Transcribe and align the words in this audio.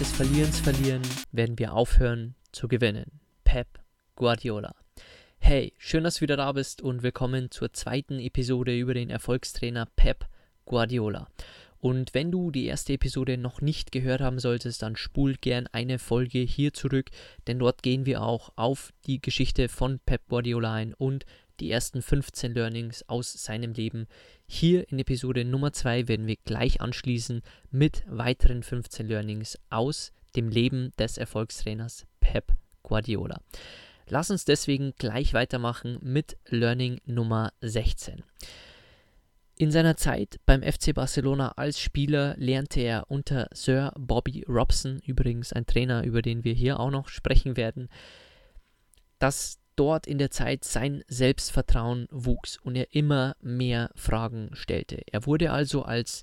Des 0.00 0.12
Verlierens 0.12 0.58
verlieren, 0.60 1.02
werden 1.30 1.58
wir 1.58 1.74
aufhören 1.74 2.34
zu 2.52 2.68
gewinnen. 2.68 3.20
Pep 3.44 3.66
Guardiola. 4.16 4.74
Hey, 5.38 5.74
schön, 5.76 6.04
dass 6.04 6.14
du 6.14 6.20
wieder 6.22 6.38
da 6.38 6.50
bist 6.52 6.80
und 6.80 7.02
willkommen 7.02 7.50
zur 7.50 7.74
zweiten 7.74 8.18
Episode 8.18 8.74
über 8.78 8.94
den 8.94 9.10
Erfolgstrainer 9.10 9.86
Pep 9.96 10.26
Guardiola. 10.64 11.28
Und 11.80 12.14
wenn 12.14 12.30
du 12.30 12.50
die 12.50 12.64
erste 12.64 12.94
Episode 12.94 13.36
noch 13.36 13.60
nicht 13.60 13.92
gehört 13.92 14.22
haben 14.22 14.38
solltest, 14.38 14.80
dann 14.80 14.96
spul 14.96 15.34
gern 15.38 15.66
eine 15.66 15.98
Folge 15.98 16.38
hier 16.38 16.72
zurück, 16.72 17.10
denn 17.46 17.58
dort 17.58 17.82
gehen 17.82 18.06
wir 18.06 18.22
auch 18.22 18.52
auf 18.56 18.94
die 19.04 19.20
Geschichte 19.20 19.68
von 19.68 19.98
Pep 20.06 20.26
Guardiola 20.28 20.72
ein 20.72 20.94
und 20.94 21.26
die 21.60 21.70
ersten 21.70 22.02
15 22.02 22.54
Learnings 22.54 23.08
aus 23.08 23.32
seinem 23.32 23.72
Leben. 23.72 24.06
Hier 24.46 24.90
in 24.90 24.98
Episode 24.98 25.44
Nummer 25.44 25.72
2 25.72 26.08
werden 26.08 26.26
wir 26.26 26.36
gleich 26.44 26.80
anschließen 26.80 27.42
mit 27.70 28.02
weiteren 28.06 28.62
15 28.62 29.06
Learnings 29.06 29.58
aus 29.68 30.12
dem 30.36 30.48
Leben 30.48 30.92
des 30.98 31.18
Erfolgstrainers 31.18 32.06
Pep 32.20 32.52
Guardiola. 32.82 33.40
Lass 34.08 34.30
uns 34.30 34.44
deswegen 34.44 34.94
gleich 34.98 35.34
weitermachen 35.34 35.98
mit 36.02 36.36
Learning 36.48 37.00
Nummer 37.04 37.52
16. 37.60 38.24
In 39.56 39.70
seiner 39.70 39.96
Zeit 39.96 40.40
beim 40.46 40.62
FC 40.62 40.94
Barcelona 40.94 41.52
als 41.56 41.78
Spieler 41.78 42.34
lernte 42.38 42.80
er 42.80 43.10
unter 43.10 43.46
Sir 43.52 43.92
Bobby 43.98 44.44
Robson, 44.48 45.00
übrigens 45.04 45.52
ein 45.52 45.66
Trainer, 45.66 46.02
über 46.04 46.22
den 46.22 46.44
wir 46.44 46.54
hier 46.54 46.80
auch 46.80 46.90
noch 46.90 47.08
sprechen 47.08 47.58
werden, 47.58 47.90
dass 49.18 49.58
dort 49.80 50.06
in 50.06 50.18
der 50.18 50.30
Zeit 50.30 50.62
sein 50.62 51.02
Selbstvertrauen 51.08 52.06
wuchs 52.10 52.58
und 52.58 52.76
er 52.76 52.94
immer 52.94 53.34
mehr 53.40 53.90
Fragen 53.94 54.50
stellte. 54.52 55.00
Er 55.10 55.24
wurde 55.24 55.52
also 55.52 55.84
als 55.84 56.22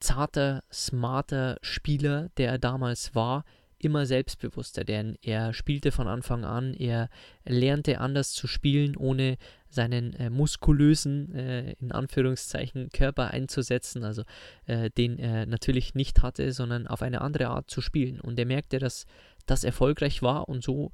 zarter, 0.00 0.64
smarter 0.72 1.58
Spieler, 1.60 2.30
der 2.38 2.52
er 2.52 2.58
damals 2.58 3.14
war, 3.14 3.44
immer 3.78 4.06
selbstbewusster, 4.06 4.84
denn 4.84 5.18
er 5.20 5.52
spielte 5.52 5.92
von 5.92 6.08
Anfang 6.08 6.46
an, 6.46 6.72
er 6.72 7.10
lernte 7.44 8.00
anders 8.00 8.32
zu 8.32 8.46
spielen, 8.46 8.96
ohne 8.96 9.36
seinen 9.68 10.14
äh, 10.14 10.30
muskulösen, 10.30 11.34
äh, 11.34 11.72
in 11.72 11.92
Anführungszeichen, 11.92 12.88
Körper 12.88 13.32
einzusetzen, 13.32 14.02
also 14.02 14.22
äh, 14.64 14.88
den 14.88 15.18
er 15.18 15.44
natürlich 15.44 15.94
nicht 15.94 16.22
hatte, 16.22 16.52
sondern 16.52 16.86
auf 16.86 17.02
eine 17.02 17.20
andere 17.20 17.48
Art 17.48 17.70
zu 17.70 17.82
spielen. 17.82 18.18
Und 18.18 18.38
er 18.38 18.46
merkte, 18.46 18.78
dass 18.78 19.04
das 19.44 19.62
erfolgreich 19.62 20.22
war 20.22 20.48
und 20.48 20.64
so 20.64 20.90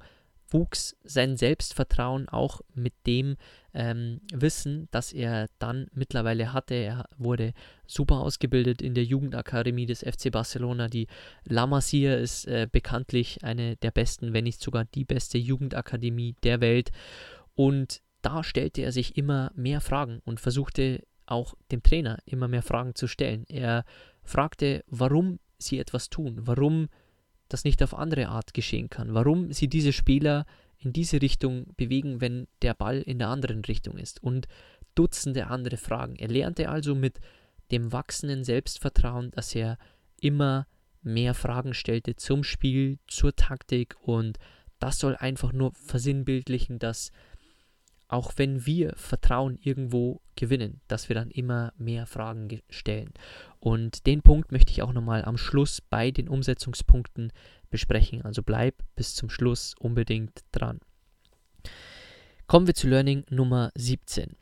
wuchs 0.51 0.95
sein 1.03 1.37
Selbstvertrauen 1.37 2.29
auch 2.29 2.61
mit 2.73 2.93
dem 3.07 3.37
ähm, 3.73 4.21
Wissen, 4.33 4.87
das 4.91 5.13
er 5.13 5.47
dann 5.59 5.87
mittlerweile 5.93 6.53
hatte. 6.53 6.75
Er 6.75 7.05
wurde 7.17 7.53
super 7.87 8.19
ausgebildet 8.19 8.81
in 8.81 8.93
der 8.93 9.05
Jugendakademie 9.05 9.85
des 9.85 10.01
FC 10.01 10.31
Barcelona. 10.31 10.87
Die 10.87 11.07
La 11.45 11.67
Masia 11.67 12.15
ist 12.15 12.45
äh, 12.47 12.67
bekanntlich 12.71 13.43
eine 13.43 13.77
der 13.77 13.91
besten, 13.91 14.33
wenn 14.33 14.43
nicht 14.43 14.61
sogar 14.61 14.85
die 14.85 15.05
beste 15.05 15.37
Jugendakademie 15.37 16.35
der 16.43 16.61
Welt. 16.61 16.91
Und 17.55 18.01
da 18.21 18.43
stellte 18.43 18.81
er 18.81 18.91
sich 18.91 19.17
immer 19.17 19.51
mehr 19.55 19.81
Fragen 19.81 20.21
und 20.25 20.39
versuchte 20.39 21.03
auch 21.25 21.55
dem 21.71 21.81
Trainer 21.81 22.19
immer 22.25 22.47
mehr 22.47 22.61
Fragen 22.61 22.93
zu 22.95 23.07
stellen. 23.07 23.45
Er 23.47 23.85
fragte, 24.23 24.83
warum 24.87 25.39
sie 25.57 25.79
etwas 25.79 26.09
tun, 26.09 26.39
warum 26.41 26.89
das 27.53 27.63
nicht 27.63 27.81
auf 27.83 27.93
andere 27.93 28.29
Art 28.29 28.53
geschehen 28.53 28.89
kann. 28.89 29.13
Warum 29.13 29.51
sie 29.53 29.67
diese 29.67 29.93
Spieler 29.93 30.45
in 30.77 30.93
diese 30.93 31.21
Richtung 31.21 31.67
bewegen, 31.77 32.21
wenn 32.21 32.47
der 32.61 32.73
Ball 32.73 33.01
in 33.01 33.19
der 33.19 33.29
anderen 33.29 33.63
Richtung 33.65 33.97
ist. 33.97 34.21
Und 34.23 34.47
Dutzende 34.95 35.47
andere 35.47 35.77
Fragen. 35.77 36.15
Er 36.17 36.27
lernte 36.27 36.69
also 36.69 36.95
mit 36.95 37.19
dem 37.71 37.93
wachsenden 37.93 38.43
Selbstvertrauen, 38.43 39.31
dass 39.31 39.55
er 39.55 39.77
immer 40.19 40.67
mehr 41.01 41.33
Fragen 41.33 41.73
stellte 41.73 42.15
zum 42.15 42.43
Spiel, 42.43 42.99
zur 43.07 43.35
Taktik 43.35 43.95
und 44.01 44.37
das 44.79 44.99
soll 44.99 45.15
einfach 45.15 45.53
nur 45.53 45.73
versinnbildlichen, 45.73 46.79
dass 46.79 47.11
auch 48.11 48.33
wenn 48.35 48.65
wir 48.65 48.93
Vertrauen 48.97 49.57
irgendwo 49.61 50.21
gewinnen, 50.35 50.81
dass 50.89 51.07
wir 51.07 51.15
dann 51.15 51.31
immer 51.31 51.71
mehr 51.77 52.05
Fragen 52.05 52.61
stellen. 52.69 53.13
Und 53.59 54.05
den 54.05 54.21
Punkt 54.21 54.51
möchte 54.51 54.71
ich 54.71 54.81
auch 54.81 54.91
nochmal 54.91 55.23
am 55.23 55.37
Schluss 55.37 55.79
bei 55.81 56.11
den 56.11 56.27
Umsetzungspunkten 56.27 57.31
besprechen. 57.69 58.21
Also 58.23 58.43
bleib 58.43 58.83
bis 58.95 59.15
zum 59.15 59.29
Schluss 59.29 59.75
unbedingt 59.79 60.41
dran. 60.51 60.81
Kommen 62.47 62.67
wir 62.67 62.73
zu 62.73 62.89
Learning 62.89 63.23
Nummer 63.29 63.71
17. 63.75 64.35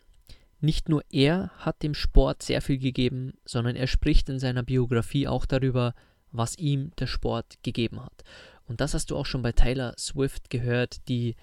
Nicht 0.62 0.90
nur 0.90 1.04
er 1.12 1.52
hat 1.58 1.84
dem 1.84 1.94
Sport 1.94 2.42
sehr 2.42 2.62
viel 2.64 2.80
gegeben, 2.80 3.34
sondern 3.46 3.76
er 3.76 3.88
spricht 3.88 4.30
in 4.30 4.40
seiner 4.40 4.64
Biografie 4.64 5.28
auch 5.28 5.46
darüber, 5.46 5.94
was 6.32 6.58
ihm 6.58 6.92
der 6.98 7.08
Sport 7.08 7.62
gegeben 7.62 8.04
hat. 8.04 8.24
Und 8.66 8.82
das 8.82 8.96
hast 8.96 9.12
du 9.12 9.18
auch 9.18 9.28
schon 9.28 9.44
bei 9.44 9.52
Taylor 9.52 9.94
Swift 9.98 10.50
gehört, 10.50 11.08
die 11.08 11.36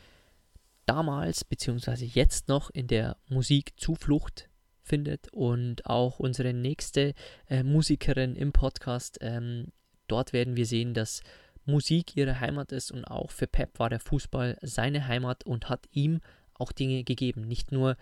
damals 0.87 1.45
bzw. 1.45 2.05
jetzt 2.05 2.49
noch 2.49 2.71
in 2.71 2.87
der 2.87 3.17
Musik 3.29 3.75
Zuflucht 3.77 4.49
findet 4.83 5.33
und 5.33 5.85
auch 5.87 6.19
unsere 6.19 6.55
nächste 6.55 7.15
äh, 7.49 7.63
Musikerin 7.63 8.37
im 8.37 8.53
Podcast. 8.53 9.19
Ähm, 9.21 9.73
dort 10.07 10.33
werden 10.33 10.57
wir 10.57 10.67
sehen, 10.67 10.95
dass 10.95 11.23
Musik 11.65 12.17
ihre 12.17 12.41
Heimat 12.41 12.71
ist 12.73 12.93
und 12.93 13.05
auch 13.05 13.31
für 13.33 13.49
Pep 13.49 13.79
war 13.79 13.91
der 13.91 14.01
Fußball 14.01 14.57
seine 14.63 15.09
Heimat 15.09 15.45
und 15.45 15.69
hat 15.69 15.87
ihm 15.91 16.21
auch 16.55 16.73
Dinge 16.73 17.03
gegeben. 17.03 17.43
Nicht 17.43 17.73
nur 17.73 17.97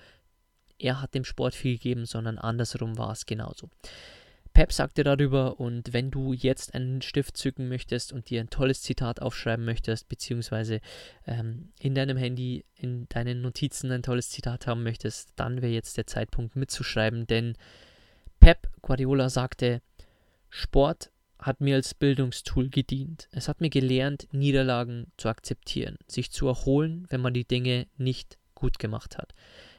er 0.79 1.01
hat 1.01 1.15
dem 1.15 1.25
Sport 1.25 1.55
viel 1.55 1.75
gegeben, 1.75 2.05
sondern 2.05 2.39
andersrum 2.39 2.99
war 2.99 3.13
es 3.13 3.27
genauso. 3.27 3.71
Pep 4.55 4.73
sagte 4.73 5.03
darüber 5.03 5.59
und 5.59 5.93
wenn 5.93 6.13
du 6.13 6.33
jetzt 6.33 6.75
einen 6.75 7.03
Stift 7.03 7.37
zücken 7.37 7.69
möchtest 7.69 8.13
und 8.13 8.31
dir 8.31 8.41
ein 8.41 8.51
tolles 8.51 8.83
Zitat 8.83 9.21
aufschreiben 9.21 9.65
möchtest, 9.65 10.09
beziehungsweise 10.09 10.81
ähm, 11.27 11.73
in 11.81 11.97
deinem 11.97 12.17
Handy, 12.17 12.65
in 12.77 13.09
deinen 13.09 13.43
Notizen 13.43 13.91
ein 13.91 14.05
tolles 14.05 14.31
Zitat 14.31 14.69
haben 14.69 14.85
möchtest, 14.85 15.33
dann 15.35 15.61
wäre 15.61 15.73
jetzt 15.73 15.97
der 15.97 16.07
Zeitpunkt 16.07 16.55
mitzuschreiben, 16.55 17.27
denn 17.27 17.57
Pep 18.39 18.69
Guardiola 18.81 19.29
sagte, 19.29 19.83
Sport 20.51 21.11
hat 21.41 21.61
mir 21.61 21.75
als 21.75 21.93
Bildungstool 21.93 22.71
gedient. 22.71 23.29
Es 23.33 23.49
hat 23.49 23.61
mir 23.61 23.71
gelernt, 23.71 24.29
Niederlagen 24.31 25.09
zu 25.17 25.29
akzeptieren, 25.29 25.99
sich 26.07 26.31
zu 26.31 26.47
erholen, 26.47 27.07
wenn 27.11 27.21
man 27.21 27.35
die 27.35 27.45
Dinge 27.45 27.89
nicht 27.97 28.39
gut 28.55 28.79
gemacht 28.79 29.19
hat. 29.19 29.35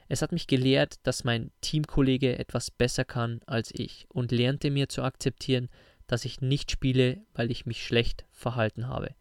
Es 0.07 0.21
hat 0.21 0.31
mich 0.31 0.47
gelehrt, 0.47 0.95
dass 1.03 1.23
mein 1.23 1.51
Teamkollege 1.61 2.37
etwas 2.37 2.71
besser 2.71 3.05
kann 3.05 3.41
als 3.45 3.71
ich 3.73 4.05
und 4.09 4.31
lernte 4.31 4.69
mir 4.69 4.89
zu 4.89 5.01
akzeptieren, 5.01 5.69
dass 6.07 6.25
ich 6.25 6.41
nicht 6.41 6.71
spiele, 6.71 7.21
weil 7.33 7.49
ich 7.49 7.65
mich 7.65 7.83
schlecht 7.83 8.25
verhalten 8.31 8.87
habe. 8.87 9.15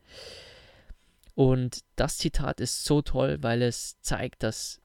Und 1.35 1.81
das 1.97 2.19
Zitat 2.19 2.61
ist 2.61 2.85
so 2.85 3.03
toll, 3.03 3.39
weil 3.41 3.63
es 3.63 4.01
zeigt, 4.01 4.43
dass 4.43 4.81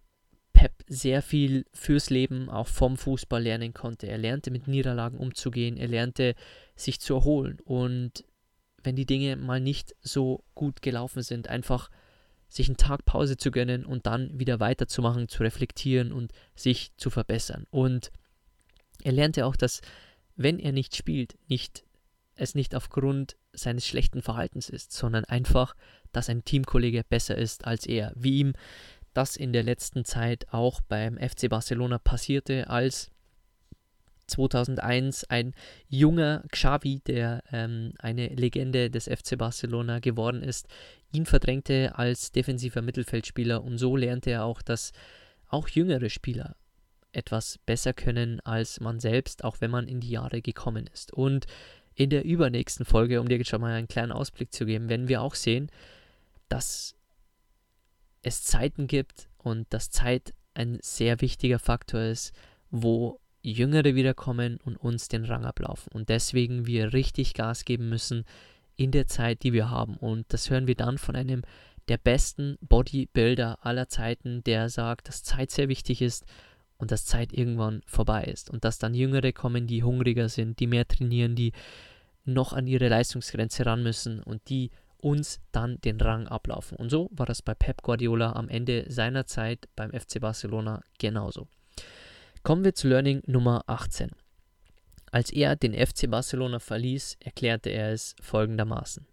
Pep 0.53 0.73
sehr 0.87 1.21
viel 1.21 1.65
fürs 1.73 2.09
Leben 2.09 2.49
auch 2.49 2.67
vom 2.67 2.97
Fußball 2.97 3.43
lernen 3.43 3.73
konnte. 3.73 4.07
Er 4.07 4.17
lernte 4.17 4.51
mit 4.51 4.67
Niederlagen 4.67 5.17
umzugehen, 5.17 5.77
er 5.77 5.87
lernte 5.87 6.35
sich 6.75 6.99
zu 6.99 7.15
erholen 7.15 7.59
und 7.63 8.25
wenn 8.83 8.95
die 8.95 9.05
Dinge 9.05 9.35
mal 9.35 9.59
nicht 9.59 9.95
so 10.01 10.43
gut 10.55 10.81
gelaufen 10.81 11.21
sind, 11.21 11.49
einfach 11.49 11.89
sich 12.49 12.67
einen 12.67 12.77
Tag 12.77 13.05
Pause 13.05 13.37
zu 13.37 13.51
gönnen 13.51 13.85
und 13.85 14.05
dann 14.05 14.37
wieder 14.39 14.59
weiterzumachen, 14.59 15.27
zu 15.27 15.43
reflektieren 15.43 16.11
und 16.11 16.31
sich 16.55 16.91
zu 16.97 17.09
verbessern. 17.09 17.65
Und 17.69 18.11
er 19.03 19.11
lernte 19.11 19.45
auch, 19.45 19.55
dass 19.55 19.81
wenn 20.35 20.59
er 20.59 20.71
nicht 20.71 20.95
spielt, 20.95 21.37
nicht 21.47 21.83
es 22.35 22.55
nicht 22.55 22.73
aufgrund 22.73 23.35
seines 23.53 23.85
schlechten 23.85 24.21
Verhaltens 24.21 24.69
ist, 24.69 24.93
sondern 24.93 25.25
einfach, 25.25 25.75
dass 26.11 26.29
ein 26.29 26.45
Teamkollege 26.45 27.03
besser 27.03 27.37
ist 27.37 27.65
als 27.65 27.85
er, 27.85 28.13
wie 28.15 28.39
ihm 28.39 28.53
das 29.13 29.35
in 29.35 29.53
der 29.53 29.63
letzten 29.63 30.05
Zeit 30.05 30.47
auch 30.51 30.81
beim 30.81 31.17
FC 31.17 31.49
Barcelona 31.49 31.97
passierte, 31.97 32.69
als 32.69 33.11
2001 34.29 35.25
ein 35.25 35.53
junger 35.87 36.43
Xavi, 36.51 37.01
der 37.05 37.43
ähm, 37.51 37.93
eine 37.99 38.27
Legende 38.27 38.89
des 38.89 39.05
FC 39.05 39.37
Barcelona 39.37 39.99
geworden 39.99 40.41
ist, 40.43 40.67
ihn 41.11 41.25
verdrängte 41.25 41.97
als 41.97 42.31
defensiver 42.31 42.81
Mittelfeldspieler 42.81 43.63
und 43.63 43.77
so 43.77 43.95
lernte 43.95 44.31
er 44.31 44.45
auch, 44.45 44.61
dass 44.61 44.91
auch 45.47 45.67
jüngere 45.67 46.09
Spieler 46.09 46.55
etwas 47.11 47.59
besser 47.65 47.93
können 47.93 48.39
als 48.41 48.79
man 48.79 48.99
selbst, 48.99 49.43
auch 49.43 49.61
wenn 49.61 49.71
man 49.71 49.87
in 49.87 49.99
die 49.99 50.11
Jahre 50.11 50.41
gekommen 50.41 50.87
ist. 50.93 51.11
Und 51.11 51.47
in 51.95 52.09
der 52.09 52.23
übernächsten 52.23 52.85
Folge, 52.85 53.19
um 53.19 53.27
dir 53.27 53.37
jetzt 53.37 53.49
schon 53.49 53.61
mal 53.61 53.73
einen 53.73 53.87
kleinen 53.87 54.11
Ausblick 54.11 54.53
zu 54.53 54.65
geben, 54.65 54.89
werden 54.89 55.07
wir 55.07 55.21
auch 55.21 55.35
sehen, 55.35 55.71
dass 56.47 56.95
es 58.21 58.43
Zeiten 58.43 58.87
gibt 58.87 59.29
und 59.37 59.73
dass 59.73 59.89
Zeit 59.89 60.33
ein 60.53 60.77
sehr 60.81 61.21
wichtiger 61.21 61.59
Faktor 61.59 62.01
ist, 62.01 62.33
wo 62.69 63.19
Jüngere 63.41 63.95
wiederkommen 63.95 64.59
und 64.63 64.77
uns 64.77 65.07
den 65.07 65.25
Rang 65.25 65.45
ablaufen. 65.45 65.91
Und 65.93 66.09
deswegen 66.09 66.67
wir 66.67 66.93
richtig 66.93 67.33
Gas 67.33 67.65
geben 67.65 67.89
müssen 67.89 68.25
in 68.75 68.91
der 68.91 69.07
Zeit, 69.07 69.43
die 69.43 69.53
wir 69.53 69.69
haben. 69.69 69.95
Und 69.95 70.25
das 70.29 70.49
hören 70.49 70.67
wir 70.67 70.75
dann 70.75 70.97
von 70.97 71.15
einem 71.15 71.43
der 71.87 71.97
besten 71.97 72.57
Bodybuilder 72.61 73.59
aller 73.65 73.87
Zeiten, 73.87 74.43
der 74.43 74.69
sagt, 74.69 75.07
dass 75.07 75.23
Zeit 75.23 75.51
sehr 75.51 75.69
wichtig 75.69 76.01
ist 76.01 76.25
und 76.77 76.91
dass 76.91 77.05
Zeit 77.05 77.33
irgendwann 77.33 77.81
vorbei 77.85 78.23
ist. 78.23 78.49
Und 78.49 78.63
dass 78.63 78.77
dann 78.77 78.93
Jüngere 78.93 79.33
kommen, 79.33 79.67
die 79.67 79.83
hungriger 79.83 80.29
sind, 80.29 80.59
die 80.59 80.67
mehr 80.67 80.87
trainieren, 80.87 81.35
die 81.35 81.53
noch 82.25 82.53
an 82.53 82.67
ihre 82.67 82.89
Leistungsgrenze 82.89 83.65
ran 83.65 83.83
müssen 83.83 84.21
und 84.21 84.49
die 84.49 84.71
uns 85.01 85.39
dann 85.51 85.79
den 85.81 85.99
Rang 85.99 86.27
ablaufen. 86.27 86.77
Und 86.77 86.89
so 86.89 87.09
war 87.11 87.25
das 87.25 87.41
bei 87.41 87.55
Pep 87.55 87.81
Guardiola 87.81 88.33
am 88.33 88.49
Ende 88.49 88.85
seiner 88.89 89.25
Zeit 89.25 89.67
beim 89.75 89.91
FC 89.91 90.19
Barcelona 90.19 90.81
genauso. 90.99 91.47
Kommen 92.41 92.63
wir 92.63 92.73
zu 92.73 92.87
Learning 92.87 93.21
Nummer 93.25 93.63
18. 93.67 94.11
Als 95.11 95.29
er 95.29 95.57
den 95.57 95.73
FC 95.73 96.09
Barcelona 96.09 96.59
verließ, 96.59 97.17
erklärte 97.19 97.69
er 97.69 97.91
es 97.91 98.15
folgendermaßen. 98.21 99.05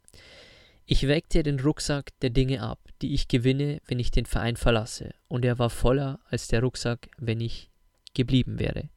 Ich 0.87 1.09
weckte 1.09 1.43
den 1.43 1.59
Rucksack 1.59 2.11
der 2.21 2.31
Dinge 2.31 2.63
ab, 2.63 2.79
die 3.03 3.15
ich 3.15 3.27
gewinne, 3.27 3.81
wenn 3.89 3.99
ich 3.99 4.13
den 4.13 4.27
Verein 4.27 4.57
verlasse, 4.57 5.13
und 5.27 5.45
er 5.45 5.59
war 5.59 5.71
voller 5.71 6.21
als 6.31 6.47
der 6.47 6.61
Rucksack, 6.61 7.09
wenn 7.19 7.41
ich 7.41 7.69
geblieben 8.15 8.61
wäre. 8.61 8.89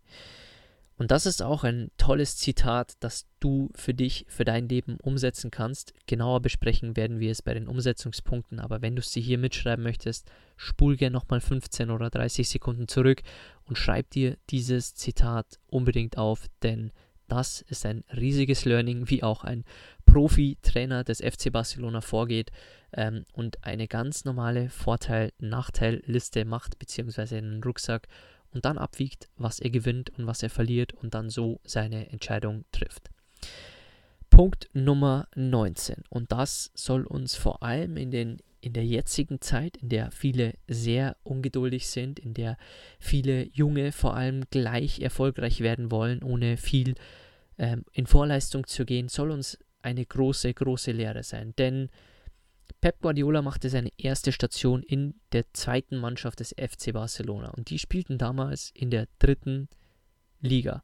Und 1.00 1.12
das 1.12 1.26
ist 1.26 1.42
auch 1.42 1.64
ein 1.64 1.92
tolles 1.98 2.36
Zitat, 2.36 2.96
das 3.00 3.26
du 3.40 3.70
für 3.74 3.94
dich, 3.94 4.26
für 4.28 4.44
dein 4.44 4.68
Leben 4.68 4.98
umsetzen 5.02 5.50
kannst. 5.50 5.94
Genauer 6.08 6.42
besprechen 6.42 6.98
werden 6.98 7.22
wir 7.22 7.32
es 7.32 7.42
bei 7.42 7.54
den 7.54 7.70
Umsetzungspunkten, 7.70 8.60
aber 8.60 8.82
wenn 8.82 8.98
du 8.98 9.02
dir 9.02 9.24
hier 9.24 9.38
mitschreiben 9.38 9.82
möchtest, 9.82 10.30
spul 10.58 10.98
gerne 10.98 11.14
nochmal 11.14 11.40
15 11.40 11.90
oder 11.90 12.10
30 12.10 12.50
Sekunden 12.50 12.90
zurück 12.90 13.22
und 13.64 13.78
schreib 13.78 14.10
dir 14.10 14.36
dieses 14.50 14.94
Zitat 14.94 15.58
unbedingt 15.68 16.18
auf, 16.18 16.48
denn 16.64 16.92
das 17.30 17.62
ist 17.62 17.86
ein 17.86 18.04
riesiges 18.12 18.66
Learning, 18.66 19.10
wie 19.10 19.24
auch 19.24 19.46
ein 19.46 19.64
Profi-Trainer 20.06 21.06
des 21.06 21.22
FC 21.22 21.50
Barcelona 21.50 22.02
vorgeht 22.02 22.52
ähm, 22.92 23.24
und 23.32 23.64
eine 23.64 23.88
ganz 23.88 24.26
normale 24.26 24.70
Vorteil-Nachteil-Liste 24.70 26.44
macht, 26.44 26.78
beziehungsweise 26.78 27.38
einen 27.38 27.64
Rucksack 27.64 28.08
und 28.54 28.66
dann 28.66 28.78
abwiegt, 28.78 29.30
was 29.38 29.60
er 29.60 29.70
gewinnt 29.70 30.12
und 30.18 30.28
was 30.28 30.44
er 30.44 30.50
verliert 30.50 30.94
und 30.94 31.14
dann 31.14 31.30
so 31.30 31.60
seine 31.64 32.10
Entscheidung 32.10 32.66
trifft. 32.72 33.10
Punkt 34.30 34.70
Nummer 34.74 35.28
19. 35.36 36.04
Und 36.10 36.32
das 36.32 36.72
soll 36.74 37.06
uns 37.06 37.36
vor 37.36 37.64
allem 37.64 37.98
in, 37.98 38.12
den, 38.12 38.38
in 38.62 38.74
der 38.74 38.86
jetzigen 38.86 39.42
Zeit, 39.42 39.78
in 39.78 39.90
der 39.90 40.12
viele 40.12 40.54
sehr 40.68 41.18
ungeduldig 41.24 41.88
sind, 41.88 42.20
in 42.20 42.34
der 42.34 42.58
viele 43.00 43.48
Junge 43.50 43.92
vor 43.92 44.16
allem 44.16 44.44
gleich 44.50 45.02
erfolgreich 45.02 45.62
werden 45.62 45.92
wollen, 45.92 46.24
ohne 46.24 46.58
viel 46.58 46.96
ähm, 47.58 47.84
in 47.92 48.08
Vorleistung 48.08 48.66
zu 48.66 48.86
gehen, 48.86 49.10
soll 49.10 49.32
uns 49.32 49.58
eine 49.82 50.06
große, 50.06 50.54
große 50.54 50.92
Lehre 50.92 51.24
sein. 51.24 51.54
Denn 51.58 51.90
Pep 52.82 53.02
Guardiola 53.02 53.42
machte 53.42 53.70
seine 53.70 53.92
erste 53.98 54.32
Station 54.32 54.84
in 54.84 55.16
der 55.34 55.46
zweiten 55.54 55.98
Mannschaft 55.98 56.40
des 56.40 56.56
FC 56.58 56.94
Barcelona 56.94 57.50
und 57.50 57.70
die 57.70 57.80
spielten 57.80 58.18
damals 58.18 58.72
in 58.74 58.90
der 58.90 59.08
dritten 59.20 59.68
Liga. 60.40 60.82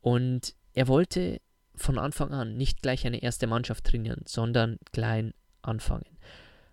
Und 0.00 0.54
er 0.74 0.86
wollte 0.88 1.40
von 1.74 1.98
Anfang 1.98 2.32
an 2.32 2.56
nicht 2.56 2.82
gleich 2.82 3.06
eine 3.06 3.22
erste 3.22 3.46
Mannschaft 3.46 3.84
trainieren, 3.84 4.22
sondern 4.26 4.78
klein 4.92 5.32
anfangen. 5.62 6.18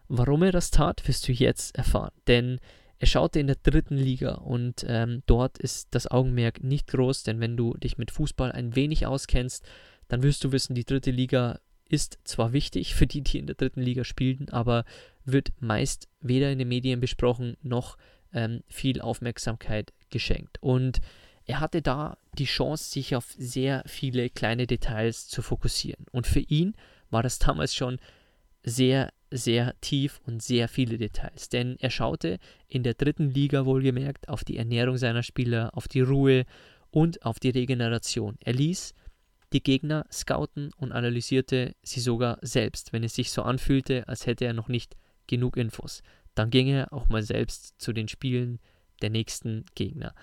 Warum 0.09 0.43
er 0.43 0.51
das 0.51 0.69
tat, 0.69 1.07
wirst 1.07 1.27
du 1.27 1.31
jetzt 1.31 1.77
erfahren. 1.77 2.11
Denn 2.27 2.59
er 2.99 3.07
schaute 3.07 3.39
in 3.39 3.47
der 3.47 3.57
dritten 3.61 3.97
Liga 3.97 4.35
und 4.35 4.85
ähm, 4.87 5.21
dort 5.27 5.59
ist 5.59 5.89
das 5.91 6.07
Augenmerk 6.07 6.63
nicht 6.63 6.87
groß, 6.87 7.23
denn 7.23 7.39
wenn 7.39 7.55
du 7.55 7.75
dich 7.75 7.97
mit 7.97 8.11
Fußball 8.11 8.51
ein 8.51 8.75
wenig 8.75 9.05
auskennst, 9.05 9.65
dann 10.07 10.23
wirst 10.23 10.43
du 10.43 10.51
wissen, 10.51 10.73
die 10.73 10.85
dritte 10.85 11.11
Liga 11.11 11.59
ist 11.89 12.19
zwar 12.23 12.53
wichtig 12.53 12.95
für 12.95 13.07
die, 13.07 13.21
die 13.21 13.39
in 13.39 13.47
der 13.47 13.55
dritten 13.55 13.81
Liga 13.81 14.03
spielen, 14.03 14.49
aber 14.49 14.85
wird 15.25 15.51
meist 15.59 16.07
weder 16.21 16.51
in 16.51 16.59
den 16.59 16.67
Medien 16.67 16.99
besprochen 16.99 17.57
noch 17.61 17.97
ähm, 18.33 18.63
viel 18.67 19.01
Aufmerksamkeit 19.01 19.93
geschenkt. 20.09 20.57
Und 20.61 20.99
er 21.45 21.59
hatte 21.59 21.81
da 21.81 22.17
die 22.37 22.45
Chance, 22.45 22.91
sich 22.91 23.15
auf 23.15 23.33
sehr 23.37 23.83
viele 23.85 24.29
kleine 24.29 24.67
Details 24.67 25.27
zu 25.27 25.41
fokussieren. 25.41 26.05
Und 26.11 26.27
für 26.27 26.41
ihn 26.41 26.75
war 27.09 27.23
das 27.23 27.39
damals 27.39 27.73
schon 27.73 27.99
sehr, 28.63 29.13
sehr 29.31 29.73
tief 29.79 30.19
und 30.25 30.43
sehr 30.43 30.67
viele 30.67 30.97
Details. 30.97 31.47
Denn 31.49 31.77
er 31.79 31.89
schaute 31.89 32.39
in 32.67 32.83
der 32.83 32.95
dritten 32.95 33.29
Liga 33.29 33.65
wohlgemerkt 33.65 34.27
auf 34.27 34.43
die 34.43 34.57
Ernährung 34.57 34.97
seiner 34.97 35.23
Spieler, 35.23 35.71
auf 35.73 35.87
die 35.87 36.01
Ruhe 36.01 36.45
und 36.91 37.25
auf 37.25 37.39
die 37.39 37.49
Regeneration. 37.49 38.37
Er 38.41 38.53
ließ 38.53 38.93
die 39.53 39.63
Gegner 39.63 40.05
scouten 40.11 40.71
und 40.77 40.91
analysierte 40.91 41.75
sie 41.81 41.99
sogar 41.99 42.37
selbst, 42.41 42.93
wenn 42.93 43.03
es 43.03 43.15
sich 43.15 43.31
so 43.31 43.43
anfühlte, 43.43 44.07
als 44.07 44.25
hätte 44.25 44.45
er 44.45 44.53
noch 44.53 44.67
nicht 44.67 44.97
genug 45.27 45.57
Infos. 45.57 46.03
Dann 46.35 46.49
ging 46.49 46.67
er 46.67 46.91
auch 46.93 47.07
mal 47.09 47.23
selbst 47.23 47.75
zu 47.79 47.93
den 47.93 48.07
Spielen 48.07 48.59
der 49.01 49.09
nächsten 49.09 49.65
Gegner. 49.75 50.13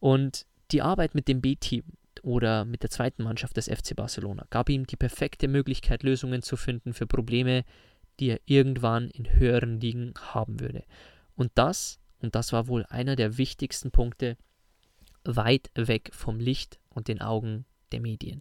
Und 0.00 0.46
die 0.70 0.82
Arbeit 0.82 1.14
mit 1.14 1.28
dem 1.28 1.40
B-Team 1.40 1.84
oder 2.22 2.64
mit 2.64 2.82
der 2.82 2.90
zweiten 2.90 3.22
Mannschaft 3.22 3.56
des 3.56 3.68
FC 3.68 3.94
Barcelona 3.94 4.46
gab 4.50 4.68
ihm 4.68 4.86
die 4.86 4.96
perfekte 4.96 5.46
Möglichkeit, 5.48 6.02
Lösungen 6.02 6.42
zu 6.42 6.56
finden 6.56 6.94
für 6.94 7.06
Probleme, 7.06 7.64
die 8.18 8.30
er 8.30 8.40
irgendwann 8.46 9.10
in 9.10 9.30
höheren 9.32 9.80
Ligen 9.80 10.14
haben 10.32 10.60
würde. 10.60 10.84
Und 11.36 11.52
das, 11.54 12.00
und 12.20 12.34
das 12.34 12.52
war 12.52 12.68
wohl 12.68 12.86
einer 12.86 13.16
der 13.16 13.36
wichtigsten 13.36 13.90
Punkte, 13.90 14.36
weit 15.24 15.70
weg 15.74 16.10
vom 16.12 16.38
Licht 16.38 16.78
und 16.90 17.08
den 17.08 17.20
Augen 17.20 17.66
der 17.92 18.00
Medien. 18.00 18.40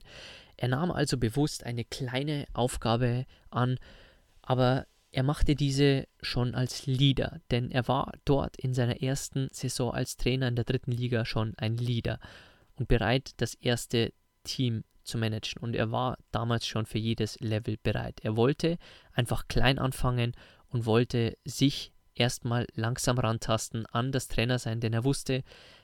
Er 0.57 0.67
nahm 0.69 0.91
also 0.91 1.17
bewusst 1.17 1.65
eine 1.65 1.83
kleine 1.83 2.45
Aufgabe 2.53 3.25
an, 3.49 3.77
aber 4.41 4.85
er 5.11 5.23
machte 5.23 5.55
diese 5.55 6.07
schon 6.21 6.55
als 6.55 6.87
Leader, 6.87 7.39
denn 7.51 7.69
er 7.69 7.87
war 7.87 8.13
dort 8.25 8.57
in 8.57 8.73
seiner 8.73 9.01
ersten 9.01 9.47
Saison 9.51 9.93
als 9.93 10.17
Trainer 10.17 10.47
in 10.47 10.55
der 10.55 10.65
dritten 10.65 10.91
Liga 10.91 11.25
schon 11.25 11.53
ein 11.57 11.77
Leader 11.77 12.19
und 12.75 12.87
bereit, 12.87 13.33
das 13.37 13.53
erste 13.53 14.11
Team 14.43 14.83
zu 15.03 15.17
managen. 15.17 15.61
Und 15.61 15.75
er 15.75 15.91
war 15.91 16.17
damals 16.31 16.65
schon 16.65 16.85
für 16.85 16.97
jedes 16.97 17.39
Level 17.39 17.77
bereit. 17.81 18.21
Er 18.23 18.35
wollte 18.35 18.77
einfach 19.11 19.47
klein 19.47 19.77
anfangen 19.77 20.33
und 20.69 20.85
wollte 20.85 21.37
sich 21.45 21.91
erstmal 22.15 22.67
langsam 22.73 23.17
rantasten 23.19 23.85
an 23.87 24.11
das 24.11 24.27
Trainer 24.27 24.59
sein, 24.59 24.79
denn 24.79 24.93
er 24.93 25.03
wusste, 25.03 25.43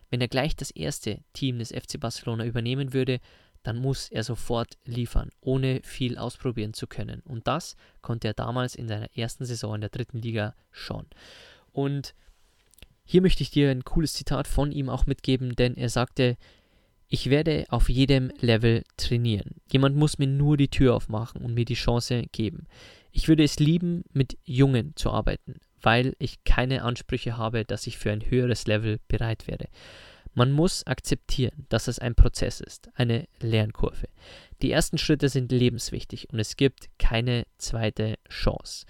wenn 0.09 0.21
er 0.21 0.27
gleich 0.27 0.55
das 0.55 0.71
erste 0.71 1.19
Team 1.33 1.59
des 1.59 1.69
FC 1.69 1.99
Barcelona 1.99 2.45
übernehmen 2.45 2.93
würde, 2.93 3.19
dann 3.63 3.77
muss 3.77 4.09
er 4.09 4.23
sofort 4.23 4.77
liefern, 4.85 5.29
ohne 5.41 5.81
viel 5.83 6.17
ausprobieren 6.17 6.73
zu 6.73 6.87
können. 6.87 7.21
Und 7.25 7.47
das 7.47 7.75
konnte 8.01 8.27
er 8.27 8.33
damals 8.33 8.75
in 8.75 8.87
seiner 8.87 9.15
ersten 9.15 9.45
Saison 9.45 9.75
in 9.75 9.81
der 9.81 9.89
dritten 9.89 10.21
Liga 10.21 10.55
schon. 10.71 11.05
Und 11.71 12.15
hier 13.03 13.21
möchte 13.21 13.43
ich 13.43 13.51
dir 13.51 13.71
ein 13.71 13.83
cooles 13.83 14.13
Zitat 14.13 14.47
von 14.47 14.71
ihm 14.71 14.89
auch 14.89 15.05
mitgeben, 15.05 15.55
denn 15.55 15.75
er 15.75 15.89
sagte, 15.89 16.37
ich 17.07 17.31
werde 17.31 17.65
auf 17.69 17.89
jedem 17.89 18.31
Level 18.39 18.83
trainieren. 18.95 19.55
Jemand 19.71 19.95
muss 19.95 20.19
mir 20.19 20.27
nur 20.27 20.57
die 20.57 20.67
Tür 20.67 20.95
aufmachen 20.95 21.41
und 21.41 21.55
mir 21.55 21.65
die 21.65 21.73
Chance 21.73 22.23
geben. 22.31 22.67
Ich 23.11 23.27
würde 23.27 23.43
es 23.43 23.57
lieben, 23.57 24.03
mit 24.13 24.37
Jungen 24.45 24.95
zu 24.95 25.09
arbeiten, 25.09 25.55
weil 25.81 26.15
ich 26.19 26.43
keine 26.43 26.83
Ansprüche 26.83 27.35
habe, 27.35 27.65
dass 27.65 27.87
ich 27.87 27.97
für 27.97 28.11
ein 28.11 28.29
höheres 28.29 28.67
Level 28.67 28.99
bereit 29.07 29.47
wäre. 29.47 29.69
Man 30.39 30.53
muss 30.53 30.87
akzeptieren, 30.87 31.65
dass 31.67 31.89
es 31.89 31.99
ein 31.99 32.15
Prozess 32.15 32.61
ist, 32.61 32.89
eine 32.93 33.27
Lernkurve. 33.41 34.07
Die 34.61 34.71
ersten 34.71 34.97
Schritte 34.97 35.27
sind 35.27 35.51
lebenswichtig 35.51 36.29
und 36.31 36.39
es 36.39 36.55
gibt 36.55 36.87
keine 36.97 37.45
zweite 37.57 38.15
Chance. 38.29 38.85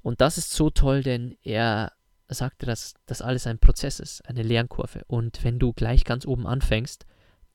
Und 0.00 0.22
das 0.22 0.38
ist 0.38 0.54
so 0.54 0.70
toll, 0.70 1.02
denn 1.02 1.36
er 1.42 1.92
sagte, 2.28 2.64
dass 2.64 2.94
das 3.04 3.20
alles 3.20 3.46
ein 3.46 3.58
Prozess 3.58 4.00
ist, 4.00 4.26
eine 4.26 4.42
Lernkurve. 4.42 5.02
Und 5.06 5.44
wenn 5.44 5.58
du 5.58 5.74
gleich 5.74 6.04
ganz 6.04 6.24
oben 6.26 6.46
anfängst, 6.46 7.04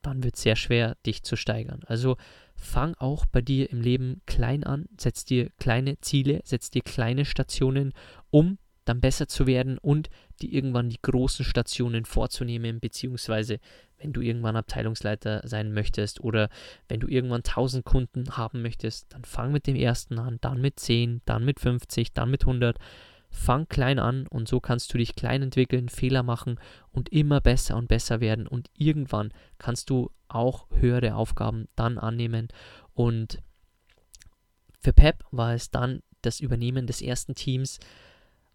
dann 0.04 0.24
wird 0.24 0.36
es 0.36 0.44
sehr 0.44 0.56
schwer, 0.56 0.96
dich 1.08 1.24
zu 1.24 1.36
steigern. 1.36 1.82
Also 1.88 2.18
fang 2.56 2.94
auch 3.00 3.26
bei 3.26 3.42
dir 3.42 3.72
im 3.72 3.82
Leben 3.82 4.22
klein 4.28 4.64
an, 4.64 4.86
setz 5.00 5.26
dir 5.26 5.50
kleine 5.58 6.00
Ziele, 6.02 6.42
setz 6.44 6.70
dir 6.70 6.84
kleine 6.84 7.26
Stationen, 7.26 7.94
um 8.30 8.60
dann 8.92 9.00
besser 9.00 9.30
zu 9.30 9.48
werden 9.48 9.78
und 9.78 10.10
die 10.42 10.54
irgendwann 10.54 10.90
die 10.90 11.02
großen 11.02 11.46
Stationen 11.46 12.04
vorzunehmen, 12.04 12.82
beziehungsweise 12.82 13.60
wenn 13.98 14.12
du 14.12 14.20
irgendwann 14.20 14.58
Abteilungsleiter 14.58 15.48
sein 15.48 15.72
möchtest 15.72 16.20
oder 16.20 16.50
wenn 16.90 17.00
du 17.00 17.08
irgendwann 17.08 17.40
1000 17.40 17.86
Kunden 17.86 18.36
haben 18.36 18.62
möchtest, 18.62 19.14
dann 19.14 19.24
fang 19.24 19.54
mit 19.54 19.66
dem 19.66 19.78
ersten 19.78 20.20
an, 20.20 20.40
dann 20.42 20.60
mit 20.60 20.78
10, 20.78 21.22
dann 21.24 21.46
mit 21.46 21.62
50, 21.62 22.12
dann 22.12 22.30
mit 22.30 22.42
100. 22.42 22.78
Fang 23.30 23.70
klein 23.70 23.98
an 23.98 24.28
und 24.28 24.50
so 24.50 24.60
kannst 24.60 24.94
du 24.94 24.98
dich 24.98 25.16
klein 25.16 25.42
entwickeln, 25.42 25.88
Fehler 25.88 26.22
machen 26.22 26.60
und 26.92 27.08
immer 27.14 27.40
besser 27.40 27.78
und 27.78 27.88
besser 27.88 28.20
werden 28.20 28.46
und 28.46 28.70
irgendwann 28.78 29.34
kannst 29.58 29.90
du 29.90 30.12
auch 30.28 30.68
höhere 30.72 31.16
Aufgaben 31.16 31.70
dann 31.78 31.98
annehmen 31.98 32.50
und 32.94 33.40
für 34.82 34.92
Pep 34.92 35.24
war 35.32 35.54
es 35.54 35.72
dann 35.72 36.02
das 36.22 36.42
Übernehmen 36.42 36.88
des 36.88 37.02
ersten 37.02 37.36
Teams 37.36 37.80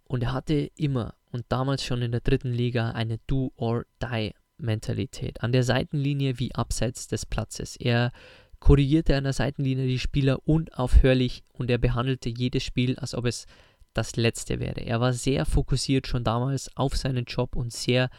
und 0.08 0.22
er 0.22 0.32
hatte 0.32 0.70
immer 0.76 1.14
und 1.32 1.44
damals 1.48 1.82
schon 1.84 2.02
in 2.02 2.12
der 2.12 2.20
dritten 2.20 2.52
Liga 2.52 2.92
eine 2.92 3.18
Do-or-Die-Mentalität. 3.26 5.42
An 5.42 5.50
der 5.52 5.64
Seitenlinie 5.64 6.38
wie 6.38 6.54
abseits 6.54 7.08
des 7.08 7.26
Platzes. 7.26 7.76
Er 7.76 8.12
korrigierte 8.58 9.16
an 9.16 9.24
der 9.24 9.32
Seitenlinie 9.32 9.86
die 9.86 9.98
Spieler 9.98 10.46
unaufhörlich 10.46 11.42
und 11.52 11.70
er 11.70 11.78
behandelte 11.78 12.28
jedes 12.30 12.62
Spiel, 12.62 12.98
als 12.98 13.14
ob 13.14 13.26
es 13.26 13.46
das 13.92 14.16
letzte 14.16 14.60
wäre. 14.60 14.80
Er 14.80 15.00
war 15.00 15.12
sehr 15.12 15.46
fokussiert 15.46 16.06
schon 16.06 16.24
damals 16.24 16.74
auf 16.76 16.96
seinen 16.96 17.24
Job 17.24 17.56
und 17.56 17.72
sehr 17.72 18.10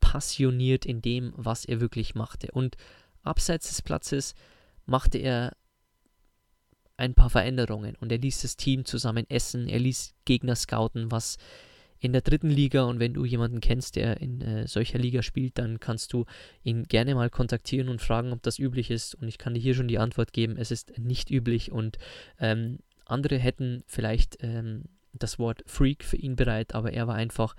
passioniert 0.00 0.86
in 0.86 1.02
dem, 1.02 1.32
was 1.36 1.64
er 1.64 1.80
wirklich 1.80 2.14
machte. 2.14 2.48
Und 2.52 2.76
abseits 3.22 3.68
des 3.68 3.82
Platzes 3.82 4.34
machte 4.86 5.18
er 5.18 5.52
ein 6.96 7.14
paar 7.14 7.30
Veränderungen. 7.30 7.96
Und 8.00 8.12
er 8.12 8.18
ließ 8.18 8.42
das 8.42 8.56
Team 8.56 8.84
zusammen 8.84 9.24
essen, 9.28 9.68
er 9.68 9.78
ließ 9.78 10.14
Gegner 10.24 10.56
scouten, 10.56 11.10
was 11.10 11.38
in 11.98 12.12
der 12.12 12.22
dritten 12.22 12.50
Liga. 12.50 12.84
Und 12.84 13.00
wenn 13.00 13.14
du 13.14 13.24
jemanden 13.24 13.60
kennst, 13.60 13.96
der 13.96 14.20
in 14.20 14.40
äh, 14.40 14.68
solcher 14.68 14.98
Liga 14.98 15.22
spielt, 15.22 15.58
dann 15.58 15.80
kannst 15.80 16.12
du 16.12 16.26
ihn 16.62 16.84
gerne 16.84 17.14
mal 17.14 17.30
kontaktieren 17.30 17.88
und 17.88 18.02
fragen, 18.02 18.32
ob 18.32 18.42
das 18.42 18.58
üblich 18.58 18.90
ist. 18.90 19.14
Und 19.14 19.28
ich 19.28 19.38
kann 19.38 19.54
dir 19.54 19.60
hier 19.60 19.74
schon 19.74 19.88
die 19.88 19.98
Antwort 19.98 20.32
geben, 20.32 20.56
es 20.56 20.70
ist 20.70 20.98
nicht 20.98 21.30
üblich. 21.30 21.72
Und 21.72 21.98
ähm, 22.38 22.78
andere 23.06 23.38
hätten 23.38 23.84
vielleicht 23.86 24.38
ähm, 24.42 24.84
das 25.12 25.38
Wort 25.38 25.62
Freak 25.66 26.04
für 26.04 26.16
ihn 26.16 26.36
bereit, 26.36 26.74
aber 26.74 26.92
er 26.92 27.06
war 27.06 27.14
einfach 27.14 27.54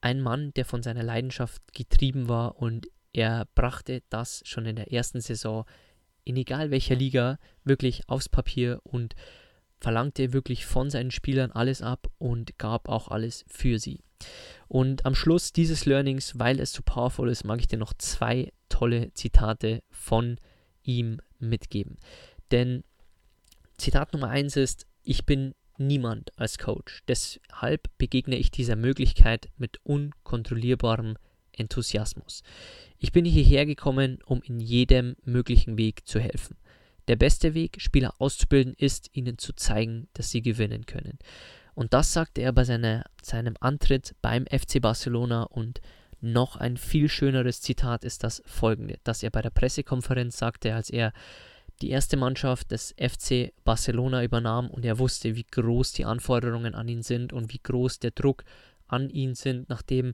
ein 0.00 0.20
Mann, 0.20 0.52
der 0.54 0.64
von 0.64 0.82
seiner 0.82 1.02
Leidenschaft 1.02 1.62
getrieben 1.72 2.28
war. 2.28 2.58
Und 2.58 2.88
er 3.12 3.46
brachte 3.54 4.02
das 4.08 4.42
schon 4.44 4.66
in 4.66 4.76
der 4.76 4.92
ersten 4.92 5.20
Saison 5.20 5.64
in 6.24 6.36
egal 6.36 6.70
welcher 6.70 6.94
Liga 6.94 7.38
wirklich 7.64 8.08
aufs 8.08 8.28
Papier 8.28 8.80
und 8.84 9.14
verlangte 9.78 10.32
wirklich 10.32 10.64
von 10.64 10.90
seinen 10.90 11.10
Spielern 11.10 11.50
alles 11.50 11.82
ab 11.82 12.08
und 12.18 12.58
gab 12.58 12.88
auch 12.88 13.08
alles 13.08 13.44
für 13.48 13.78
sie. 13.78 14.00
Und 14.68 15.04
am 15.04 15.14
Schluss 15.14 15.52
dieses 15.52 15.84
Learnings, 15.86 16.38
weil 16.38 16.60
es 16.60 16.72
so 16.72 16.82
powerful 16.84 17.28
ist, 17.28 17.44
mag 17.44 17.58
ich 17.58 17.66
dir 17.66 17.78
noch 17.78 17.92
zwei 17.94 18.52
tolle 18.68 19.12
Zitate 19.14 19.82
von 19.90 20.38
ihm 20.82 21.20
mitgeben. 21.38 21.96
Denn 22.52 22.84
Zitat 23.76 24.12
Nummer 24.12 24.28
eins 24.28 24.56
ist, 24.56 24.86
ich 25.02 25.26
bin 25.26 25.54
niemand 25.78 26.38
als 26.38 26.58
Coach. 26.58 27.02
Deshalb 27.08 27.88
begegne 27.98 28.36
ich 28.36 28.50
dieser 28.50 28.76
Möglichkeit 28.76 29.48
mit 29.56 29.80
unkontrollierbarem 29.82 31.16
Enthusiasmus. 31.52 32.42
Ich 32.98 33.12
bin 33.12 33.24
hierher 33.24 33.66
gekommen, 33.66 34.18
um 34.26 34.42
in 34.42 34.60
jedem 34.60 35.16
möglichen 35.24 35.76
Weg 35.78 36.06
zu 36.06 36.20
helfen. 36.20 36.56
Der 37.08 37.16
beste 37.16 37.54
Weg, 37.54 37.80
Spieler 37.80 38.14
auszubilden, 38.18 38.74
ist, 38.76 39.10
ihnen 39.12 39.38
zu 39.38 39.52
zeigen, 39.54 40.08
dass 40.14 40.30
sie 40.30 40.42
gewinnen 40.42 40.86
können. 40.86 41.18
Und 41.74 41.94
das 41.94 42.12
sagte 42.12 42.42
er 42.42 42.52
bei 42.52 42.64
seiner, 42.64 43.04
seinem 43.22 43.56
Antritt 43.60 44.14
beim 44.22 44.46
FC 44.46 44.80
Barcelona 44.80 45.44
und 45.44 45.80
noch 46.20 46.56
ein 46.56 46.76
viel 46.76 47.08
schöneres 47.08 47.60
Zitat 47.60 48.04
ist 48.04 48.22
das 48.22 48.42
folgende, 48.46 48.98
das 49.02 49.24
er 49.24 49.30
bei 49.30 49.42
der 49.42 49.50
Pressekonferenz 49.50 50.38
sagte, 50.38 50.74
als 50.74 50.88
er 50.88 51.12
die 51.80 51.90
erste 51.90 52.16
Mannschaft 52.16 52.70
des 52.70 52.94
FC 52.96 53.52
Barcelona 53.64 54.22
übernahm 54.22 54.70
und 54.70 54.84
er 54.84 55.00
wusste, 55.00 55.34
wie 55.34 55.44
groß 55.50 55.92
die 55.92 56.04
Anforderungen 56.04 56.76
an 56.76 56.86
ihn 56.86 57.02
sind 57.02 57.32
und 57.32 57.52
wie 57.52 57.60
groß 57.60 57.98
der 57.98 58.12
Druck 58.12 58.44
an 58.86 59.10
ihn 59.10 59.34
sind, 59.34 59.68
nachdem 59.68 60.12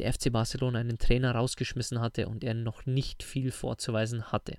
der 0.00 0.12
FC 0.12 0.32
Barcelona 0.32 0.80
einen 0.80 0.98
Trainer 0.98 1.34
rausgeschmissen 1.34 2.00
hatte 2.00 2.28
und 2.28 2.44
er 2.44 2.54
noch 2.54 2.86
nicht 2.86 3.22
viel 3.22 3.50
vorzuweisen 3.50 4.32
hatte. 4.32 4.56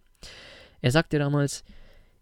Er 0.82 0.92
sagte 0.92 1.20
damals, 1.20 1.64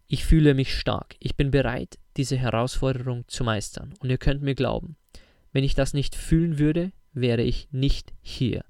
ich 0.06 0.24
fühle 0.24 0.54
mich 0.54 0.76
stark, 0.76 1.14
ich 1.20 1.36
bin 1.36 1.50
bereit, 1.50 1.98
diese 2.16 2.36
Herausforderung 2.36 3.24
zu 3.28 3.44
meistern 3.44 3.94
und 4.00 4.10
ihr 4.10 4.18
könnt 4.18 4.42
mir 4.42 4.54
glauben, 4.54 4.96
wenn 5.52 5.64
ich 5.64 5.74
das 5.74 5.94
nicht 5.94 6.16
fühlen 6.16 6.58
würde, 6.58 6.92
wäre 7.12 7.42
ich 7.42 7.68
nicht 7.70 8.12
hier. 8.20 8.64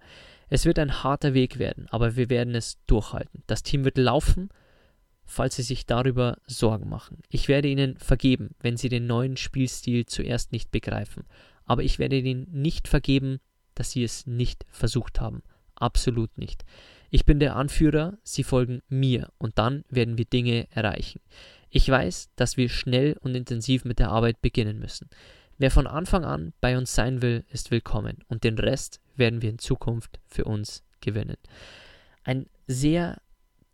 Es 0.49 0.65
wird 0.65 0.79
ein 0.79 1.03
harter 1.03 1.33
Weg 1.33 1.59
werden, 1.59 1.87
aber 1.91 2.17
wir 2.17 2.29
werden 2.29 2.55
es 2.55 2.79
durchhalten. 2.87 3.43
Das 3.47 3.63
Team 3.63 3.85
wird 3.85 3.99
laufen, 3.99 4.51
falls 5.25 5.57
sie 5.57 5.63
sich 5.63 5.87
darüber 5.87 6.39
Sorgen 6.47 6.89
machen. 6.89 7.19
Ich 7.29 7.47
werde 7.47 7.69
ihnen 7.69 7.97
vergeben, 7.99 8.51
wenn 8.61 8.77
sie 8.77 8.89
den 8.89 9.07
neuen 9.07 9.37
Spielstil 9.37 10.07
zuerst 10.07 10.51
nicht 10.53 10.73
begreifen. 10.73 11.25
Aber 11.65 11.85
ich 11.85 12.01
werde 12.01 12.19
ihnen 12.19 12.49
nicht 12.51 12.89
vergeben, 12.89 13.39
dass 13.81 13.93
sie 13.93 14.05
es 14.05 14.27
nicht 14.27 14.67
versucht 14.69 15.23
haben. 15.23 15.43
Absolut 15.75 16.37
nicht. 16.37 16.67
Ich 17.09 17.25
bin 17.25 17.41
der 17.41 17.57
Anführer, 17.57 18.19
sie 18.23 18.45
folgen 18.45 18.83
mir 18.91 19.33
und 19.39 19.57
dann 19.57 19.87
werden 19.89 20.19
wir 20.19 20.27
Dinge 20.27 20.69
erreichen. 20.71 21.23
Ich 21.71 21.89
weiß, 21.89 22.29
dass 22.37 22.59
wir 22.59 22.69
schnell 22.69 23.17
und 23.23 23.35
intensiv 23.35 23.87
mit 23.87 23.99
der 23.99 24.11
Arbeit 24.11 24.43
beginnen 24.43 24.79
müssen. 24.79 25.09
Wer 25.57 25.71
von 25.71 25.87
Anfang 25.87 26.27
an 26.27 26.53
bei 26.61 26.77
uns 26.77 26.95
sein 26.95 27.23
will, 27.23 27.43
ist 27.49 27.71
willkommen 27.71 28.19
und 28.29 28.45
den 28.45 28.59
Rest 28.59 29.01
werden 29.17 29.41
wir 29.41 29.49
in 29.49 29.59
Zukunft 29.59 30.21
für 30.27 30.45
uns 30.45 30.85
gewinnen. 31.01 31.39
Ein 32.23 32.51
sehr 32.67 33.23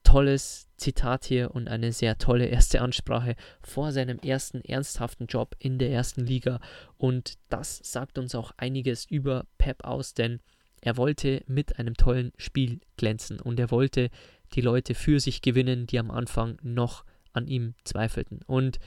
tolles 0.07 0.69
Zitat 0.77 1.25
hier 1.25 1.51
und 1.53 1.67
eine 1.69 1.91
sehr 1.91 2.17
tolle 2.17 2.47
erste 2.47 2.81
Ansprache 2.81 3.35
vor 3.61 3.91
seinem 3.91 4.21
ersten 4.21 4.61
ernsthaften 4.61 5.27
Job 5.27 5.57
in 5.59 5.79
der 5.81 5.91
ersten 5.91 6.25
Liga. 6.25 6.61
Und 6.97 7.35
das 7.49 7.81
sagt 7.83 8.17
uns 8.17 8.37
auch 8.37 8.53
einiges 8.57 9.05
über 9.05 9.47
Pep 9.59 9.85
aus, 9.85 10.15
denn 10.15 10.39
er 10.81 10.97
wollte 10.97 11.43
mit 11.49 11.81
einem 11.81 11.95
tollen 11.95 12.33
Spiel 12.37 12.79
glänzen 12.97 13.41
und 13.41 13.59
er 13.59 13.73
wollte 13.73 14.11
die 14.53 14.61
Leute 14.61 14.95
für 14.95 15.19
sich 15.19 15.43
gewinnen, 15.43 15.89
die 15.89 15.99
am 15.99 16.13
Anfang 16.13 16.57
noch 16.63 17.05
an 17.33 17.49
ihm 17.49 17.75
zweifelten. 17.83 18.43
Und 18.47 18.79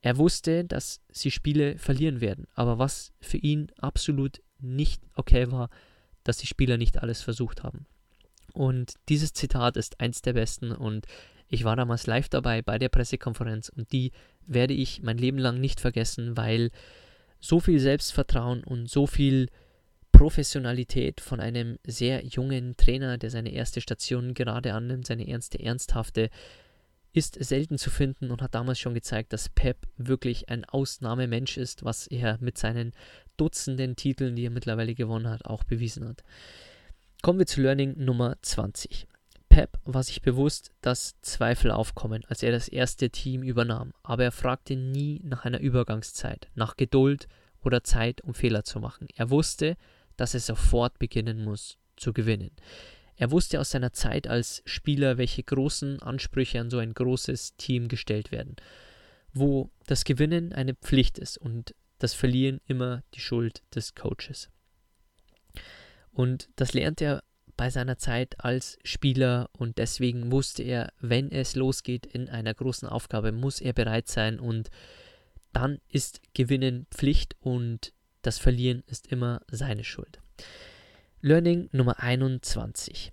er 0.00 0.16
wusste, 0.16 0.64
dass 0.64 1.00
sie 1.10 1.32
Spiele 1.32 1.76
verlieren 1.76 2.20
werden. 2.20 2.46
Aber 2.54 2.78
was 2.78 3.12
für 3.20 3.38
ihn 3.38 3.72
absolut 3.78 4.40
nicht 4.60 5.02
okay 5.16 5.50
war, 5.50 5.70
dass 6.22 6.38
die 6.38 6.46
Spieler 6.46 6.76
nicht 6.76 7.02
alles 7.02 7.20
versucht 7.20 7.64
haben. 7.64 7.86
Und 8.52 8.94
dieses 9.08 9.32
Zitat 9.32 9.76
ist 9.76 10.00
eins 10.00 10.22
der 10.22 10.34
besten 10.34 10.72
und 10.72 11.06
ich 11.48 11.64
war 11.64 11.76
damals 11.76 12.06
live 12.06 12.28
dabei 12.28 12.62
bei 12.62 12.78
der 12.78 12.88
Pressekonferenz 12.88 13.68
und 13.68 13.92
die 13.92 14.12
werde 14.46 14.74
ich 14.74 15.02
mein 15.02 15.18
Leben 15.18 15.38
lang 15.38 15.60
nicht 15.60 15.80
vergessen, 15.80 16.36
weil 16.36 16.70
so 17.40 17.60
viel 17.60 17.78
Selbstvertrauen 17.78 18.64
und 18.64 18.88
so 18.88 19.06
viel 19.06 19.48
Professionalität 20.12 21.20
von 21.20 21.40
einem 21.40 21.78
sehr 21.84 22.24
jungen 22.24 22.76
Trainer, 22.76 23.18
der 23.18 23.30
seine 23.30 23.52
erste 23.52 23.80
Station 23.80 24.34
gerade 24.34 24.72
annimmt, 24.72 25.06
seine 25.06 25.26
erste 25.26 25.58
ernsthafte, 25.58 26.30
ist 27.12 27.42
selten 27.42 27.76
zu 27.76 27.90
finden 27.90 28.30
und 28.30 28.40
hat 28.40 28.54
damals 28.54 28.78
schon 28.78 28.94
gezeigt, 28.94 29.32
dass 29.32 29.48
Pep 29.48 29.76
wirklich 29.96 30.48
ein 30.48 30.64
Ausnahmemensch 30.64 31.58
ist, 31.58 31.84
was 31.84 32.06
er 32.06 32.38
mit 32.40 32.56
seinen 32.56 32.92
Dutzenden 33.36 33.96
Titeln, 33.96 34.36
die 34.36 34.46
er 34.46 34.50
mittlerweile 34.50 34.94
gewonnen 34.94 35.28
hat, 35.28 35.44
auch 35.44 35.64
bewiesen 35.64 36.08
hat. 36.08 36.22
Kommen 37.22 37.38
wir 37.38 37.46
zu 37.46 37.62
Learning 37.62 37.94
Nummer 38.04 38.36
20. 38.42 39.06
Pep 39.48 39.78
war 39.84 40.02
sich 40.02 40.22
bewusst, 40.22 40.72
dass 40.80 41.20
Zweifel 41.20 41.70
aufkommen, 41.70 42.24
als 42.26 42.42
er 42.42 42.50
das 42.50 42.66
erste 42.66 43.10
Team 43.10 43.44
übernahm, 43.44 43.92
aber 44.02 44.24
er 44.24 44.32
fragte 44.32 44.74
nie 44.74 45.20
nach 45.22 45.44
einer 45.44 45.60
Übergangszeit, 45.60 46.48
nach 46.56 46.76
Geduld 46.76 47.28
oder 47.62 47.84
Zeit, 47.84 48.22
um 48.22 48.34
Fehler 48.34 48.64
zu 48.64 48.80
machen. 48.80 49.06
Er 49.14 49.30
wusste, 49.30 49.76
dass 50.16 50.34
er 50.34 50.40
sofort 50.40 50.98
beginnen 50.98 51.44
muss 51.44 51.78
zu 51.94 52.12
gewinnen. 52.12 52.50
Er 53.14 53.30
wusste 53.30 53.60
aus 53.60 53.70
seiner 53.70 53.92
Zeit 53.92 54.26
als 54.26 54.60
Spieler, 54.66 55.16
welche 55.16 55.44
großen 55.44 56.02
Ansprüche 56.02 56.58
an 56.58 56.70
so 56.70 56.78
ein 56.78 56.92
großes 56.92 57.54
Team 57.54 57.86
gestellt 57.86 58.32
werden, 58.32 58.56
wo 59.32 59.70
das 59.86 60.02
Gewinnen 60.02 60.52
eine 60.52 60.74
Pflicht 60.74 61.18
ist 61.20 61.38
und 61.38 61.72
das 62.00 62.14
Verlieren 62.14 62.60
immer 62.66 63.04
die 63.14 63.20
Schuld 63.20 63.62
des 63.72 63.94
Coaches. 63.94 64.50
Und 66.12 66.48
das 66.56 66.74
lernt 66.74 67.00
er 67.00 67.22
bei 67.56 67.70
seiner 67.70 67.98
Zeit 67.98 68.44
als 68.44 68.78
Spieler 68.84 69.48
und 69.52 69.78
deswegen 69.78 70.28
musste 70.28 70.62
er, 70.62 70.92
wenn 71.00 71.30
es 71.30 71.54
losgeht 71.54 72.06
in 72.06 72.28
einer 72.28 72.54
großen 72.54 72.88
Aufgabe, 72.88 73.32
muss 73.32 73.60
er 73.60 73.72
bereit 73.72 74.08
sein 74.08 74.40
und 74.40 74.70
dann 75.52 75.78
ist 75.88 76.20
Gewinnen 76.34 76.86
Pflicht 76.90 77.36
und 77.40 77.92
das 78.22 78.38
Verlieren 78.38 78.82
ist 78.86 79.06
immer 79.08 79.42
seine 79.50 79.84
Schuld. 79.84 80.20
Learning 81.20 81.68
Nummer 81.72 82.00
21. 82.00 83.12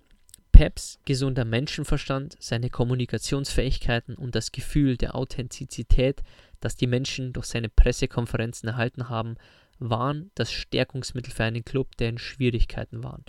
Peps 0.52 0.98
gesunder 1.04 1.44
Menschenverstand, 1.44 2.36
seine 2.40 2.70
Kommunikationsfähigkeiten 2.70 4.14
und 4.14 4.34
das 4.34 4.52
Gefühl 4.52 4.96
der 4.96 5.14
Authentizität, 5.14 6.22
das 6.60 6.76
die 6.76 6.86
Menschen 6.86 7.32
durch 7.32 7.46
seine 7.46 7.68
Pressekonferenzen 7.68 8.68
erhalten 8.68 9.08
haben, 9.08 9.36
waren 9.80 10.30
das 10.34 10.52
Stärkungsmittel 10.52 11.32
für 11.32 11.44
einen 11.44 11.64
Club, 11.64 11.96
der 11.96 12.10
in 12.10 12.18
Schwierigkeiten 12.18 13.02
war. 13.02 13.20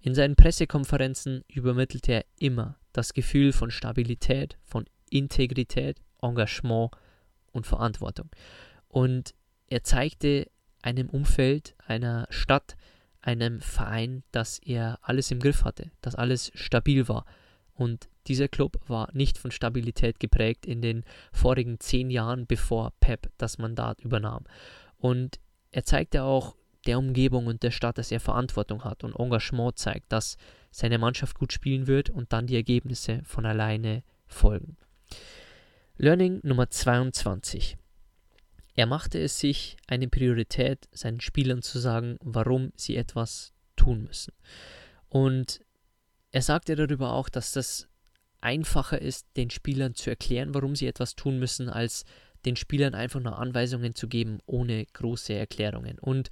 In 0.00 0.14
seinen 0.14 0.36
Pressekonferenzen 0.36 1.44
übermittelte 1.48 2.12
er 2.12 2.24
immer 2.38 2.78
das 2.92 3.12
Gefühl 3.12 3.52
von 3.52 3.70
Stabilität, 3.70 4.56
von 4.62 4.86
Integrität, 5.10 6.00
Engagement 6.22 6.92
und 7.52 7.66
Verantwortung. 7.66 8.30
Und 8.88 9.34
er 9.66 9.82
zeigte 9.82 10.46
einem 10.82 11.10
Umfeld, 11.10 11.74
einer 11.86 12.26
Stadt, 12.30 12.76
einem 13.20 13.60
Verein, 13.60 14.22
dass 14.30 14.58
er 14.60 14.98
alles 15.02 15.30
im 15.30 15.40
Griff 15.40 15.64
hatte, 15.64 15.90
dass 16.00 16.14
alles 16.14 16.52
stabil 16.54 17.08
war. 17.08 17.26
Und 17.74 18.08
dieser 18.26 18.48
Club 18.48 18.78
war 18.86 19.08
nicht 19.12 19.38
von 19.38 19.50
Stabilität 19.50 20.20
geprägt 20.20 20.66
in 20.66 20.80
den 20.80 21.04
vorigen 21.32 21.80
zehn 21.80 22.10
Jahren, 22.10 22.46
bevor 22.46 22.92
Pep 23.00 23.30
das 23.38 23.58
Mandat 23.58 24.00
übernahm. 24.00 24.44
Und 24.96 25.40
er 25.70 25.84
zeigte 25.84 26.22
auch 26.22 26.56
der 26.86 26.98
Umgebung 26.98 27.46
und 27.46 27.62
der 27.62 27.70
Stadt, 27.70 27.98
dass 27.98 28.10
er 28.10 28.20
Verantwortung 28.20 28.84
hat 28.84 29.04
und 29.04 29.14
Engagement 29.18 29.78
zeigt, 29.78 30.12
dass 30.12 30.36
seine 30.70 30.98
Mannschaft 30.98 31.38
gut 31.38 31.52
spielen 31.52 31.86
wird 31.86 32.10
und 32.10 32.32
dann 32.32 32.46
die 32.46 32.56
Ergebnisse 32.56 33.22
von 33.24 33.44
alleine 33.44 34.02
folgen. 34.26 34.76
Learning 35.96 36.40
Nummer 36.42 36.70
22. 36.70 37.76
Er 38.74 38.86
machte 38.86 39.20
es 39.20 39.40
sich 39.40 39.76
eine 39.88 40.08
Priorität, 40.08 40.88
seinen 40.92 41.20
Spielern 41.20 41.62
zu 41.62 41.80
sagen, 41.80 42.16
warum 42.20 42.72
sie 42.76 42.96
etwas 42.96 43.52
tun 43.74 44.04
müssen. 44.04 44.32
Und 45.08 45.60
er 46.30 46.42
sagte 46.42 46.76
darüber 46.76 47.12
auch, 47.12 47.28
dass 47.28 47.52
das 47.52 47.88
einfacher 48.40 49.00
ist, 49.02 49.26
den 49.36 49.50
Spielern 49.50 49.94
zu 49.94 50.10
erklären, 50.10 50.54
warum 50.54 50.76
sie 50.76 50.86
etwas 50.86 51.16
tun 51.16 51.38
müssen, 51.38 51.68
als 51.68 52.04
den 52.48 52.56
Spielern 52.56 52.94
einfach 52.94 53.20
nur 53.20 53.38
Anweisungen 53.38 53.94
zu 53.94 54.08
geben, 54.08 54.38
ohne 54.46 54.86
große 54.86 55.34
Erklärungen. 55.34 55.98
Und 55.98 56.30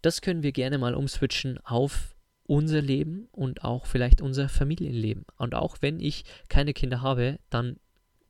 das 0.00 0.20
können 0.20 0.42
wir 0.42 0.52
gerne 0.52 0.78
mal 0.78 0.94
umswitchen 0.94 1.58
auf 1.64 2.14
unser 2.44 2.80
Leben 2.80 3.28
und 3.32 3.64
auch 3.64 3.86
vielleicht 3.86 4.20
unser 4.20 4.48
Familienleben. 4.48 5.24
Und 5.36 5.54
auch 5.54 5.78
wenn 5.80 5.98
ich 5.98 6.24
keine 6.48 6.72
Kinder 6.72 7.02
habe, 7.02 7.38
dann 7.50 7.76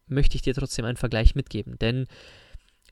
möchte 0.07 0.37
ich 0.37 0.42
dir 0.42 0.54
trotzdem 0.54 0.85
einen 0.87 0.97
Vergleich 0.97 1.35
mitgeben. 1.35 1.78
Denn 1.78 2.07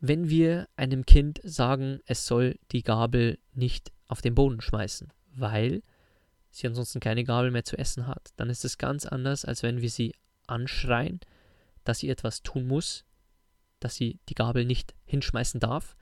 wenn 0.00 0.28
wir 0.28 0.68
einem 0.76 1.06
Kind 1.06 1.40
sagen, 1.42 2.00
es 2.06 2.26
soll 2.26 2.58
die 2.72 2.82
Gabel 2.82 3.38
nicht 3.54 3.90
auf 4.06 4.20
den 4.20 4.34
Boden 4.34 4.60
schmeißen, 4.60 5.12
weil 5.34 5.82
sie 6.50 6.66
ansonsten 6.66 7.00
keine 7.00 7.24
Gabel 7.24 7.50
mehr 7.50 7.64
zu 7.64 7.78
essen 7.78 8.06
hat, 8.06 8.30
dann 8.36 8.50
ist 8.50 8.64
es 8.64 8.76
ganz 8.76 9.06
anders, 9.06 9.44
als 9.44 9.62
wenn 9.62 9.80
wir 9.80 9.90
sie 9.90 10.14
anschreien, 10.46 11.20
dass 11.84 12.00
sie 12.00 12.10
etwas 12.10 12.42
tun 12.42 12.66
muss, 12.66 13.04
dass 13.80 13.96
sie 13.96 14.18
die 14.28 14.34
Gabel 14.34 14.64
nicht 14.64 14.94
hinschmeißen 15.04 15.60
darf 15.60 15.96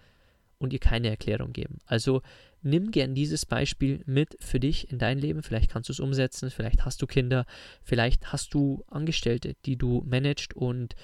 und 0.59 0.73
ihr 0.73 0.79
keine 0.79 1.09
Erklärung 1.09 1.53
geben. 1.53 1.79
Also 1.87 2.23
nimm 2.63 2.91
gern 2.91 3.15
dieses 3.15 3.47
Beispiel 3.47 4.03
mit 4.07 4.37
für 4.41 4.61
dich 4.61 4.91
in 4.91 4.99
dein 4.99 5.19
Leben. 5.19 5.43
Vielleicht 5.43 5.71
kannst 5.71 5.89
du 5.89 5.93
es 5.93 6.01
umsetzen, 6.01 6.51
vielleicht 6.51 6.85
hast 6.85 7.01
du 7.01 7.07
Kinder, 7.07 7.47
vielleicht 7.83 8.33
hast 8.33 8.55
du 8.55 8.85
Angestellte, 8.89 9.55
die 9.65 9.77
du 9.77 10.03
managst 10.07 10.55
und 10.55 10.95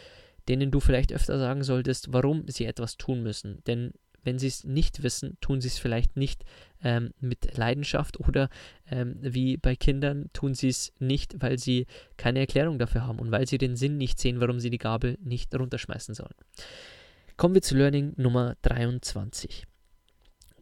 denen 0.48 0.70
du 0.70 0.80
vielleicht 0.80 1.12
öfter 1.12 1.38
sagen 1.38 1.62
solltest, 1.62 2.12
warum 2.12 2.46
sie 2.48 2.66
etwas 2.66 2.96
tun 2.96 3.22
müssen. 3.22 3.62
Denn 3.66 3.92
wenn 4.24 4.38
sie 4.38 4.48
es 4.48 4.64
nicht 4.64 5.02
wissen, 5.02 5.36
tun 5.40 5.60
sie 5.60 5.68
es 5.68 5.78
vielleicht 5.78 6.16
nicht 6.16 6.44
ähm, 6.82 7.12
mit 7.20 7.56
Leidenschaft 7.56 8.20
oder 8.20 8.48
ähm, 8.90 9.16
wie 9.20 9.56
bei 9.56 9.76
Kindern 9.76 10.30
tun 10.32 10.54
sie 10.54 10.68
es 10.68 10.92
nicht, 10.98 11.40
weil 11.40 11.58
sie 11.58 11.86
keine 12.16 12.40
Erklärung 12.40 12.78
dafür 12.78 13.06
haben 13.06 13.18
und 13.18 13.30
weil 13.30 13.46
sie 13.46 13.58
den 13.58 13.76
Sinn 13.76 13.96
nicht 13.96 14.18
sehen, 14.18 14.40
warum 14.40 14.60
sie 14.60 14.70
die 14.70 14.78
Gabel 14.78 15.18
nicht 15.22 15.54
runterschmeißen 15.54 16.14
sollen. 16.14 16.34
Kommen 17.36 17.54
wir 17.54 17.62
zu 17.62 17.76
Learning 17.76 18.12
Nummer 18.16 18.56
23. 18.62 19.66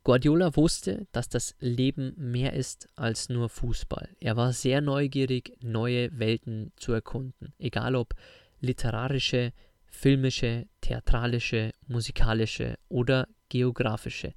Guardiola 0.05 0.57
wusste, 0.57 1.07
dass 1.13 1.29
das 1.29 1.55
Leben 1.61 2.15
mehr 2.17 2.55
ist 2.55 2.89
als 2.97 3.29
nur 3.29 3.49
Fußball. 3.49 4.09
Er 4.19 4.37
war 4.37 4.53
sehr 4.53 4.81
neugierig, 4.81 5.57
neue 5.61 6.19
Welten 6.19 6.73
zu 6.77 6.93
erkunden, 6.93 7.53
egal 7.59 7.95
ob 7.95 8.15
literarische, 8.61 9.53
filmische, 9.87 10.67
theatralische, 10.81 11.73
musikalische 11.87 12.79
oder 12.89 13.29
geografische. 13.53 14.33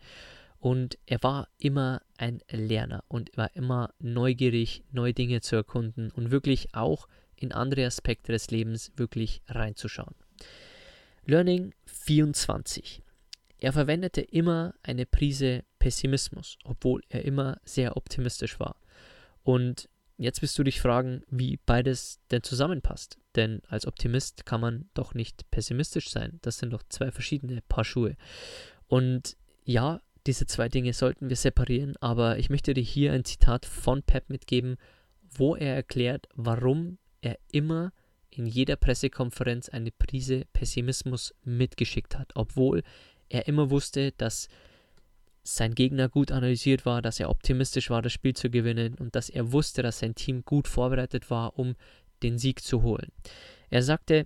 Und 0.59 0.97
er 1.05 1.23
war 1.23 1.47
immer 1.57 2.01
ein 2.17 2.41
Lerner 2.49 3.03
und 3.07 3.35
war 3.37 3.55
immer 3.55 3.93
neugierig, 3.99 4.83
neue 4.91 5.13
Dinge 5.13 5.39
zu 5.39 5.55
erkunden 5.55 6.11
und 6.11 6.31
wirklich 6.31 6.75
auch 6.75 7.07
in 7.37 7.53
andere 7.53 7.85
Aspekte 7.85 8.33
des 8.33 8.51
Lebens 8.51 8.91
wirklich 8.97 9.41
reinzuschauen. 9.47 10.15
Learning 11.25 11.73
24. 11.85 13.01
Er 13.59 13.71
verwendete 13.71 14.21
immer 14.21 14.75
eine 14.83 15.05
Prise 15.05 15.63
Pessimismus, 15.79 16.57
obwohl 16.65 17.01
er 17.09 17.23
immer 17.23 17.59
sehr 17.63 17.95
optimistisch 17.95 18.59
war. 18.59 18.75
Und 19.43 19.87
jetzt 20.17 20.41
wirst 20.41 20.57
du 20.59 20.63
dich 20.63 20.81
fragen, 20.81 21.23
wie 21.29 21.57
beides 21.65 22.19
denn 22.31 22.43
zusammenpasst. 22.43 23.17
Denn 23.35 23.61
als 23.67 23.85
Optimist 23.85 24.45
kann 24.45 24.61
man 24.61 24.89
doch 24.93 25.13
nicht 25.13 25.49
pessimistisch 25.51 26.09
sein. 26.09 26.39
Das 26.41 26.57
sind 26.57 26.71
doch 26.71 26.83
zwei 26.89 27.11
verschiedene 27.11 27.61
Paar 27.61 27.85
Schuhe. 27.85 28.15
Und 28.87 29.35
ja, 29.63 30.01
diese 30.27 30.45
zwei 30.45 30.69
Dinge 30.69 30.93
sollten 30.93 31.29
wir 31.29 31.35
separieren, 31.35 31.95
aber 31.99 32.39
ich 32.39 32.49
möchte 32.49 32.73
dir 32.73 32.83
hier 32.83 33.13
ein 33.13 33.25
Zitat 33.25 33.65
von 33.65 34.01
Pep 34.03 34.29
mitgeben, 34.29 34.77
wo 35.21 35.55
er 35.55 35.75
erklärt, 35.75 36.27
warum 36.35 36.97
er 37.21 37.37
immer 37.51 37.91
in 38.29 38.45
jeder 38.45 38.75
Pressekonferenz 38.75 39.69
eine 39.69 39.91
Prise 39.91 40.45
Pessimismus 40.53 41.33
mitgeschickt 41.43 42.17
hat, 42.17 42.31
obwohl 42.35 42.83
er 43.29 43.47
immer 43.47 43.69
wusste, 43.69 44.11
dass 44.13 44.47
sein 45.43 45.75
Gegner 45.75 46.09
gut 46.09 46.31
analysiert 46.31 46.85
war, 46.85 47.01
dass 47.01 47.19
er 47.19 47.29
optimistisch 47.29 47.89
war, 47.89 48.01
das 48.01 48.13
Spiel 48.13 48.35
zu 48.35 48.49
gewinnen 48.49 48.95
und 48.95 49.15
dass 49.15 49.29
er 49.29 49.51
wusste, 49.51 49.83
dass 49.83 49.99
sein 49.99 50.15
Team 50.15 50.43
gut 50.43 50.67
vorbereitet 50.67 51.29
war, 51.29 51.57
um 51.57 51.75
den 52.23 52.39
Sieg 52.39 52.63
zu 52.63 52.81
holen. 52.81 53.11
Er 53.69 53.83
sagte, 53.83 54.25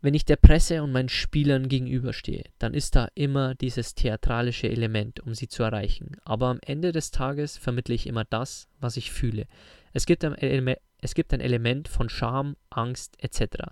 wenn 0.00 0.14
ich 0.14 0.24
der 0.24 0.36
Presse 0.36 0.82
und 0.82 0.92
meinen 0.92 1.08
Spielern 1.08 1.68
gegenüberstehe, 1.68 2.44
dann 2.58 2.74
ist 2.74 2.96
da 2.96 3.08
immer 3.14 3.54
dieses 3.54 3.94
theatralische 3.94 4.68
Element, 4.68 5.20
um 5.20 5.34
sie 5.34 5.48
zu 5.48 5.62
erreichen. 5.62 6.16
Aber 6.24 6.48
am 6.48 6.60
Ende 6.62 6.92
des 6.92 7.10
Tages 7.10 7.56
vermittle 7.56 7.94
ich 7.94 8.06
immer 8.06 8.24
das, 8.24 8.68
was 8.78 8.96
ich 8.96 9.10
fühle. 9.10 9.46
Es 9.92 10.06
gibt 10.06 10.24
ein, 10.24 10.34
Ele 10.34 10.78
es 10.98 11.14
gibt 11.14 11.32
ein 11.32 11.40
Element 11.40 11.88
von 11.88 12.08
Scham, 12.08 12.56
Angst 12.70 13.16
etc. 13.22 13.64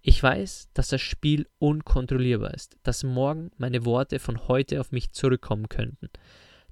Ich 0.00 0.20
weiß, 0.22 0.68
dass 0.74 0.88
das 0.88 1.00
Spiel 1.00 1.46
unkontrollierbar 1.58 2.54
ist, 2.54 2.76
dass 2.82 3.04
morgen 3.04 3.50
meine 3.56 3.84
Worte 3.84 4.18
von 4.18 4.48
heute 4.48 4.80
auf 4.80 4.90
mich 4.90 5.12
zurückkommen 5.12 5.68
könnten. 5.68 6.08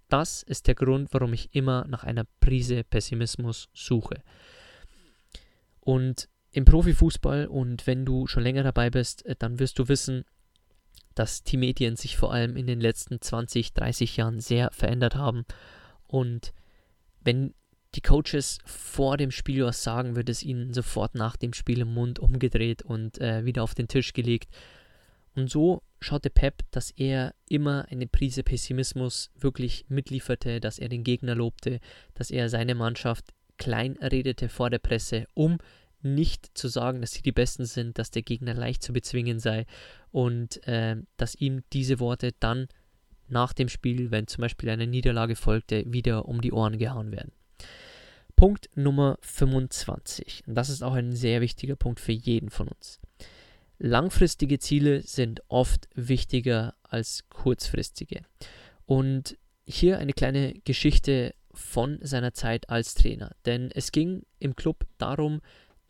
Das 0.09 0.43
ist 0.43 0.67
der 0.67 0.75
Grund, 0.75 1.13
warum 1.13 1.33
ich 1.33 1.55
immer 1.55 1.87
nach 1.87 2.03
einer 2.03 2.25
Prise 2.41 2.83
Pessimismus 2.83 3.69
suche. 3.73 4.23
Und 5.79 6.29
im 6.53 6.65
Profifußball 6.65 7.47
und 7.47 7.87
wenn 7.87 8.05
du 8.05 8.27
schon 8.27 8.43
länger 8.43 8.63
dabei 8.63 8.91
bist, 8.91 9.25
äh, 9.27 9.37
dann 9.39 9.59
wirst 9.59 9.79
du 9.79 9.89
wissen, 9.89 10.25
dass 11.15 11.43
die 11.43 11.57
Medien 11.57 11.97
sich 11.97 12.17
vor 12.17 12.33
allem 12.33 12.57
in 12.57 12.67
den 12.67 12.81
letzten 12.81 13.21
20, 13.21 13.75
30 13.75 14.17
Jahren 14.17 14.41
sehr 14.41 14.71
verändert 14.73 15.17
haben. 15.17 15.45
Und 16.07 16.53
wenn 17.21 17.55
die 17.95 18.01
Coaches 18.01 18.59
vor 18.65 19.17
dem 19.17 19.31
Spiel 19.31 19.65
was 19.65 19.83
sagen, 19.83 20.15
wird 20.15 20.29
es 20.29 20.43
ihnen 20.43 20.73
sofort 20.73 21.15
nach 21.15 21.37
dem 21.37 21.53
Spiel 21.53 21.81
im 21.81 21.93
Mund 21.93 22.19
umgedreht 22.19 22.83
und 22.83 23.21
äh, 23.21 23.45
wieder 23.45 23.63
auf 23.63 23.75
den 23.75 23.89
Tisch 23.89 24.13
gelegt. 24.13 24.49
Und 25.35 25.51
so 25.51 25.83
schaute 26.01 26.31
Pep, 26.31 26.63
dass 26.71 26.91
er 26.91 27.35
immer 27.49 27.87
eine 27.91 28.07
Prise 28.07 28.43
Pessimismus 28.43 29.31
wirklich 29.39 29.87
mitlieferte, 29.89 30.61
dass 30.61 30.79
er 30.79 30.89
den 30.89 31.05
Gegner 31.05 31.35
lobte, 31.35 31.81
dass 32.15 32.31
er 32.31 32.49
seine 32.49 32.75
Mannschaft 32.75 33.27
klein 33.59 33.97
redete 34.01 34.49
vor 34.49 34.71
der 34.71 34.79
Presse, 34.79 35.27
um 35.35 35.59
nicht 36.03 36.51
zu 36.55 36.69
sagen, 36.69 37.01
dass 37.01 37.13
sie 37.13 37.23
die 37.23 37.33
Besten 37.33 37.65
sind, 37.65 37.99
dass 37.99 38.11
der 38.11 38.23
Gegner 38.23 38.55
leicht 38.55 38.83
zu 38.83 38.93
bezwingen 38.93 39.39
sei 39.39 39.67
und 40.11 40.67
äh, 40.67 40.97
dass 41.17 41.35
ihm 41.35 41.63
diese 41.73 42.01
Worte 42.01 42.33
dann 42.41 42.69
nach 43.29 43.53
dem 43.53 43.69
Spiel, 43.69 44.11
wenn 44.11 44.27
zum 44.27 44.43
Beispiel 44.43 44.71
eine 44.71 44.87
Niederlage 44.87 45.37
folgte, 45.37 45.85
wieder 45.87 46.27
um 46.27 46.41
die 46.41 46.53
Ohren 46.53 46.79
gehauen 46.79 47.13
werden. 47.13 47.33
Punkt 48.37 48.71
Nummer 48.75 49.19
25. 49.21 50.45
Und 50.47 50.55
das 50.55 50.69
ist 50.69 50.83
auch 50.83 50.95
ein 50.95 51.15
sehr 51.15 51.41
wichtiger 51.41 51.77
Punkt 51.77 52.01
für 52.01 52.13
jeden 52.13 52.51
von 52.51 52.69
uns. 52.69 52.99
Langfristige 53.79 54.59
Ziele 54.59 55.03
sind 55.03 55.43
oft 55.49 55.89
wichtiger 55.95 56.75
als 56.83 57.25
kurzfristige. 57.29 58.23
Und 58.87 59.39
hier 59.67 59.99
eine 59.99 60.13
kleine 60.13 60.55
Geschichte 60.65 61.35
von 61.53 61.99
seiner 62.03 62.33
Zeit 62.33 62.69
als 62.69 62.95
Trainer. 62.95 63.35
Denn 63.47 63.71
es 63.73 63.93
ging 63.93 64.25
im 64.39 64.57
Club 64.57 64.87
darum, 64.99 65.41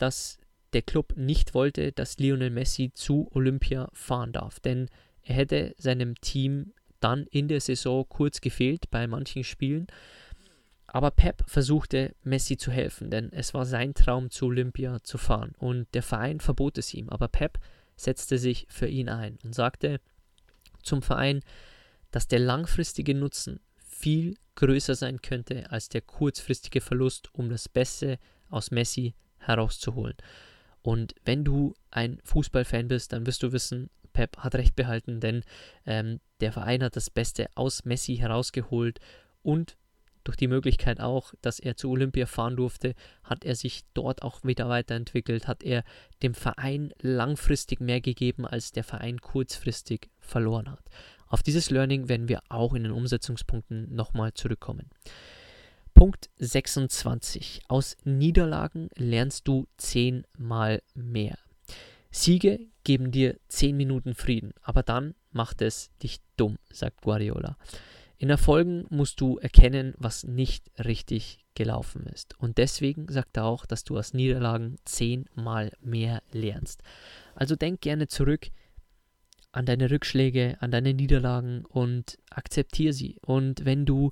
dass 0.01 0.37
der 0.73 0.81
Club 0.81 1.13
nicht 1.15 1.53
wollte, 1.53 1.91
dass 1.91 2.17
Lionel 2.17 2.49
Messi 2.49 2.91
zu 2.93 3.29
Olympia 3.33 3.89
fahren 3.93 4.31
darf. 4.31 4.59
Denn 4.59 4.89
er 5.21 5.35
hätte 5.35 5.75
seinem 5.77 6.15
Team 6.21 6.73
dann 6.99 7.25
in 7.27 7.47
der 7.47 7.61
Saison 7.61 8.05
kurz 8.07 8.41
gefehlt 8.41 8.89
bei 8.89 9.07
manchen 9.07 9.43
Spielen 9.43 9.87
aber 10.93 11.11
Pep 11.11 11.43
versuchte 11.47 12.13
Messi 12.23 12.57
zu 12.57 12.69
helfen, 12.69 13.09
denn 13.09 13.31
es 13.31 13.53
war 13.53 13.65
sein 13.65 13.93
Traum, 13.93 14.29
zu 14.29 14.47
Olympia 14.47 15.01
zu 15.03 15.17
fahren. 15.17 15.53
Und 15.57 15.87
der 15.93 16.03
Verein 16.03 16.41
verbot 16.41 16.77
es 16.77 16.93
ihm. 16.93 17.09
Aber 17.09 17.29
Pep 17.29 17.59
setzte 17.95 18.37
sich 18.37 18.67
für 18.69 18.87
ihn 18.87 19.07
ein 19.07 19.37
und 19.45 19.55
sagte 19.55 20.01
zum 20.83 21.01
Verein, 21.01 21.43
dass 22.11 22.27
der 22.27 22.39
langfristige 22.39 23.15
Nutzen 23.15 23.61
viel 23.77 24.35
größer 24.55 24.95
sein 24.95 25.21
könnte 25.21 25.71
als 25.71 25.87
der 25.87 26.01
kurzfristige 26.01 26.81
Verlust, 26.81 27.33
um 27.33 27.49
das 27.49 27.69
Beste 27.69 28.19
aus 28.49 28.69
Messi 28.69 29.13
herauszuholen. 29.41 30.15
Und 30.81 31.13
wenn 31.25 31.43
du 31.43 31.73
ein 31.91 32.19
Fußballfan 32.23 32.87
bist, 32.87 33.13
dann 33.13 33.25
wirst 33.25 33.43
du 33.43 33.51
wissen, 33.51 33.89
Pep 34.13 34.37
hat 34.37 34.55
recht 34.55 34.75
behalten, 34.75 35.19
denn 35.19 35.43
ähm, 35.85 36.19
der 36.41 36.51
Verein 36.51 36.83
hat 36.83 36.95
das 36.95 37.09
Beste 37.09 37.47
aus 37.55 37.85
Messi 37.85 38.17
herausgeholt 38.17 38.99
und 39.43 39.77
durch 40.23 40.37
die 40.37 40.47
Möglichkeit 40.47 40.99
auch, 40.99 41.33
dass 41.41 41.59
er 41.59 41.75
zu 41.75 41.89
Olympia 41.89 42.27
fahren 42.27 42.55
durfte, 42.55 42.93
hat 43.23 43.43
er 43.43 43.55
sich 43.55 43.81
dort 43.93 44.21
auch 44.21 44.43
wieder 44.43 44.69
weiterentwickelt, 44.69 45.47
hat 45.47 45.63
er 45.63 45.83
dem 46.21 46.35
Verein 46.35 46.93
langfristig 47.01 47.79
mehr 47.79 48.01
gegeben, 48.01 48.45
als 48.45 48.71
der 48.71 48.83
Verein 48.83 49.19
kurzfristig 49.19 50.09
verloren 50.19 50.69
hat. 50.69 50.83
Auf 51.27 51.41
dieses 51.41 51.71
Learning 51.71 52.07
werden 52.07 52.27
wir 52.27 52.41
auch 52.49 52.73
in 52.73 52.83
den 52.83 52.91
Umsetzungspunkten 52.91 53.95
nochmal 53.95 54.33
zurückkommen. 54.33 54.89
Punkt 56.01 56.31
26. 56.39 57.61
Aus 57.67 57.95
Niederlagen 58.05 58.89
lernst 58.95 59.47
du 59.47 59.67
zehnmal 59.77 60.81
mehr. 60.95 61.37
Siege 62.09 62.59
geben 62.83 63.11
dir 63.11 63.39
zehn 63.49 63.77
Minuten 63.77 64.15
Frieden, 64.15 64.55
aber 64.63 64.81
dann 64.81 65.13
macht 65.29 65.61
es 65.61 65.91
dich 66.01 66.17
dumm, 66.37 66.57
sagt 66.73 67.03
Guardiola. 67.03 67.55
In 68.17 68.31
Erfolgen 68.31 68.85
musst 68.89 69.21
du 69.21 69.37
erkennen, 69.37 69.93
was 69.95 70.23
nicht 70.23 70.71
richtig 70.83 71.45
gelaufen 71.53 72.07
ist. 72.07 72.33
Und 72.39 72.57
deswegen 72.57 73.07
sagt 73.07 73.37
er 73.37 73.45
auch, 73.45 73.67
dass 73.67 73.83
du 73.83 73.95
aus 73.95 74.15
Niederlagen 74.15 74.77
zehnmal 74.85 75.71
mehr 75.81 76.23
lernst. 76.31 76.81
Also 77.35 77.55
denk 77.55 77.79
gerne 77.79 78.07
zurück 78.07 78.47
an 79.51 79.67
deine 79.67 79.91
Rückschläge, 79.91 80.57
an 80.61 80.71
deine 80.71 80.95
Niederlagen 80.95 81.63
und 81.63 82.17
akzeptiere 82.31 82.93
sie. 82.93 83.19
Und 83.21 83.65
wenn 83.65 83.85
du 83.85 84.11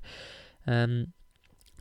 Ähm, 0.67 1.13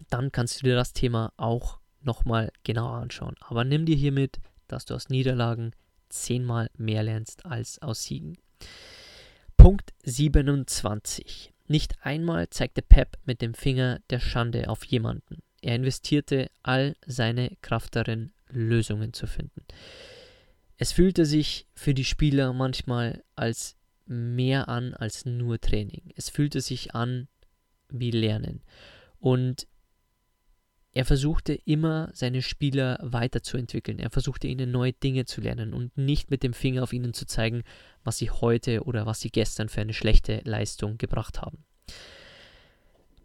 dann 0.08 0.32
kannst 0.32 0.60
du 0.60 0.64
dir 0.64 0.76
das 0.76 0.94
Thema 0.94 1.34
auch 1.36 1.78
nochmal 2.00 2.50
genauer 2.64 2.94
anschauen. 2.94 3.34
Aber 3.40 3.64
nimm 3.64 3.84
dir 3.84 3.96
hiermit, 3.96 4.40
dass 4.66 4.86
du 4.86 4.94
aus 4.94 5.10
Niederlagen 5.10 5.72
zehnmal 6.08 6.70
mehr 6.78 7.02
lernst 7.02 7.44
als 7.44 7.82
aus 7.82 8.04
Siegen. 8.04 8.38
Punkt 9.70 9.94
27. 10.02 11.52
Nicht 11.68 11.94
einmal 12.04 12.50
zeigte 12.50 12.82
Pep 12.82 13.16
mit 13.24 13.40
dem 13.40 13.54
Finger 13.54 14.00
der 14.10 14.18
Schande 14.18 14.68
auf 14.68 14.82
jemanden. 14.82 15.44
Er 15.62 15.76
investierte 15.76 16.50
all 16.64 16.96
seine 17.06 17.56
Kraft 17.62 17.94
darin, 17.94 18.32
Lösungen 18.48 19.12
zu 19.12 19.28
finden. 19.28 19.64
Es 20.76 20.90
fühlte 20.90 21.24
sich 21.24 21.68
für 21.72 21.94
die 21.94 22.04
Spieler 22.04 22.52
manchmal 22.52 23.22
als 23.36 23.76
mehr 24.06 24.68
an 24.68 24.92
als 24.92 25.24
nur 25.24 25.60
Training. 25.60 26.02
Es 26.16 26.30
fühlte 26.30 26.60
sich 26.60 26.96
an 26.96 27.28
wie 27.90 28.10
Lernen. 28.10 28.62
Und 29.20 29.68
er 30.92 31.04
versuchte 31.04 31.52
immer, 31.52 32.10
seine 32.12 32.42
Spieler 32.42 32.98
weiterzuentwickeln. 33.02 34.00
Er 34.00 34.10
versuchte 34.10 34.48
ihnen 34.48 34.72
neue 34.72 34.92
Dinge 34.92 35.24
zu 35.24 35.40
lernen 35.40 35.72
und 35.72 35.96
nicht 35.96 36.30
mit 36.30 36.42
dem 36.42 36.52
Finger 36.52 36.82
auf 36.82 36.92
ihnen 36.92 37.14
zu 37.14 37.26
zeigen, 37.26 37.62
was 38.02 38.18
sie 38.18 38.30
heute 38.30 38.82
oder 38.84 39.06
was 39.06 39.20
sie 39.20 39.30
gestern 39.30 39.68
für 39.68 39.80
eine 39.80 39.94
schlechte 39.94 40.40
Leistung 40.44 40.98
gebracht 40.98 41.40
haben. 41.40 41.64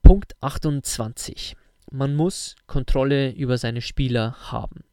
Punkt 0.04 0.36
28. 0.42 1.56
Man 1.92 2.16
muss 2.16 2.56
Kontrolle 2.68 3.32
über 3.32 3.58
seine 3.58 3.82
Spieler 3.82 4.52
haben. 4.52 4.84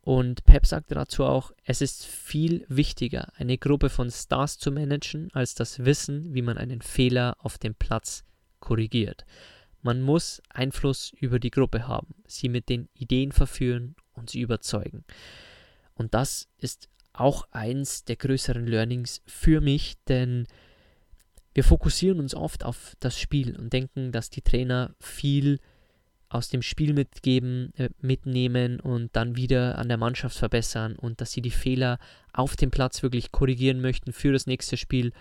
Und 0.00 0.44
Pep 0.44 0.66
sagte 0.66 0.94
dazu 0.94 1.24
auch, 1.24 1.52
es 1.64 1.80
ist 1.80 2.04
viel 2.04 2.66
wichtiger, 2.68 3.32
eine 3.36 3.56
Gruppe 3.56 3.88
von 3.88 4.10
Stars 4.10 4.58
zu 4.58 4.70
managen, 4.70 5.30
als 5.32 5.54
das 5.54 5.84
Wissen, 5.84 6.34
wie 6.34 6.42
man 6.42 6.58
einen 6.58 6.82
Fehler 6.82 7.36
auf 7.38 7.56
dem 7.56 7.74
Platz 7.74 8.24
korrigiert. 8.58 9.24
Man 9.84 10.00
muss 10.00 10.40
Einfluss 10.48 11.12
über 11.20 11.38
die 11.38 11.50
Gruppe 11.50 11.86
haben, 11.86 12.14
sie 12.26 12.48
mit 12.48 12.70
den 12.70 12.88
Ideen 12.94 13.32
verführen 13.32 13.96
und 14.14 14.30
sie 14.30 14.40
überzeugen. 14.40 15.04
Und 15.94 16.14
das 16.14 16.48
ist 16.56 16.88
auch 17.12 17.46
eins 17.50 18.02
der 18.04 18.16
größeren 18.16 18.66
Learnings 18.66 19.20
für 19.26 19.60
mich, 19.60 19.96
denn 20.08 20.46
wir 21.52 21.64
fokussieren 21.64 22.18
uns 22.18 22.34
oft 22.34 22.64
auf 22.64 22.96
das 22.98 23.20
Spiel 23.20 23.56
und 23.58 23.74
denken, 23.74 24.10
dass 24.10 24.30
die 24.30 24.40
Trainer 24.40 24.94
viel 25.00 25.60
aus 26.30 26.48
dem 26.48 26.62
Spiel 26.62 26.94
mitgeben, 26.94 27.74
äh, 27.76 27.90
mitnehmen 28.00 28.80
und 28.80 29.14
dann 29.14 29.36
wieder 29.36 29.76
an 29.76 29.88
der 29.88 29.98
Mannschaft 29.98 30.38
verbessern 30.38 30.96
und 30.96 31.20
dass 31.20 31.32
sie 31.32 31.42
die 31.42 31.50
Fehler 31.50 31.98
auf 32.32 32.56
dem 32.56 32.70
Platz 32.70 33.02
wirklich 33.02 33.32
korrigieren 33.32 33.82
möchten 33.82 34.14
für 34.14 34.32
das 34.32 34.46
nächste 34.46 34.78
Spiel. 34.78 35.12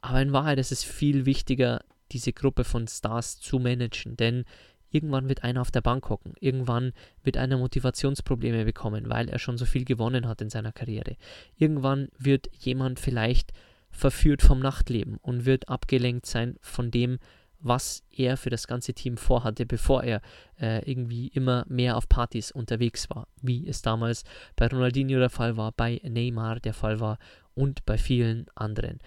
Aber 0.00 0.22
in 0.22 0.32
Wahrheit 0.32 0.60
ist 0.60 0.70
es 0.70 0.84
viel 0.84 1.26
wichtiger, 1.26 1.80
diese 2.12 2.32
Gruppe 2.32 2.64
von 2.64 2.86
Stars 2.88 3.38
zu 3.40 3.58
managen, 3.58 4.16
denn 4.16 4.44
irgendwann 4.90 5.28
wird 5.28 5.44
einer 5.44 5.60
auf 5.60 5.70
der 5.70 5.80
Bank 5.80 6.08
hocken, 6.08 6.34
irgendwann 6.40 6.92
wird 7.22 7.36
einer 7.36 7.58
Motivationsprobleme 7.58 8.64
bekommen, 8.64 9.08
weil 9.08 9.28
er 9.28 9.38
schon 9.38 9.58
so 9.58 9.64
viel 9.64 9.84
gewonnen 9.84 10.26
hat 10.26 10.40
in 10.40 10.50
seiner 10.50 10.72
Karriere. 10.72 11.16
Irgendwann 11.56 12.08
wird 12.18 12.48
jemand 12.58 13.00
vielleicht 13.00 13.52
verführt 13.90 14.42
vom 14.42 14.60
Nachtleben 14.60 15.16
und 15.22 15.46
wird 15.46 15.68
abgelenkt 15.68 16.26
sein 16.26 16.56
von 16.60 16.90
dem, 16.90 17.18
was 17.60 18.02
er 18.10 18.36
für 18.36 18.50
das 18.50 18.66
ganze 18.66 18.94
Team 18.94 19.16
vorhatte, 19.16 19.66
bevor 19.66 20.02
er 20.02 20.22
äh, 20.58 20.90
irgendwie 20.90 21.28
immer 21.28 21.64
mehr 21.68 21.96
auf 21.96 22.08
Partys 22.08 22.50
unterwegs 22.50 23.10
war, 23.10 23.28
wie 23.42 23.68
es 23.68 23.82
damals 23.82 24.24
bei 24.56 24.66
Ronaldinho 24.66 25.18
der 25.18 25.30
Fall 25.30 25.56
war, 25.56 25.72
bei 25.72 26.00
Neymar 26.02 26.60
der 26.60 26.72
Fall 26.72 27.00
war 27.00 27.18
und 27.54 27.84
bei 27.84 27.98
vielen 27.98 28.46
anderen. 28.54 29.00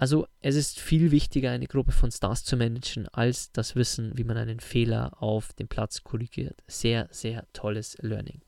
Also 0.00 0.28
es 0.40 0.54
ist 0.54 0.78
viel 0.78 1.10
wichtiger, 1.10 1.50
eine 1.50 1.66
Gruppe 1.66 1.90
von 1.90 2.12
Stars 2.12 2.44
zu 2.44 2.56
managen, 2.56 3.08
als 3.08 3.50
das 3.50 3.74
Wissen, 3.74 4.16
wie 4.16 4.22
man 4.22 4.36
einen 4.36 4.60
Fehler 4.60 5.20
auf 5.20 5.52
dem 5.54 5.66
Platz 5.66 6.04
korrigiert. 6.04 6.62
Sehr, 6.68 7.08
sehr 7.10 7.48
tolles 7.52 7.98
Learning. 8.00 8.40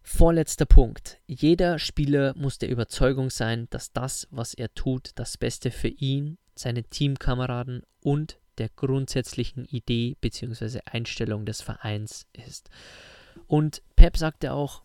Vorletzter 0.00 0.64
Punkt. 0.64 1.18
Jeder 1.26 1.78
Spieler 1.78 2.32
muss 2.34 2.56
der 2.56 2.70
Überzeugung 2.70 3.28
sein, 3.28 3.68
dass 3.68 3.92
das, 3.92 4.26
was 4.30 4.54
er 4.54 4.72
tut, 4.72 5.10
das 5.16 5.36
Beste 5.36 5.70
für 5.70 5.88
ihn 5.88 6.38
seine 6.54 6.84
Teamkameraden 6.84 7.82
und 8.00 8.38
der 8.56 8.70
grundsätzlichen 8.70 9.66
Idee 9.66 10.16
bzw. 10.18 10.80
Einstellung 10.86 11.44
des 11.44 11.60
Vereins 11.60 12.26
ist. 12.32 12.70
Und 13.48 13.82
Pep 13.96 14.16
sagte 14.16 14.54
auch, 14.54 14.82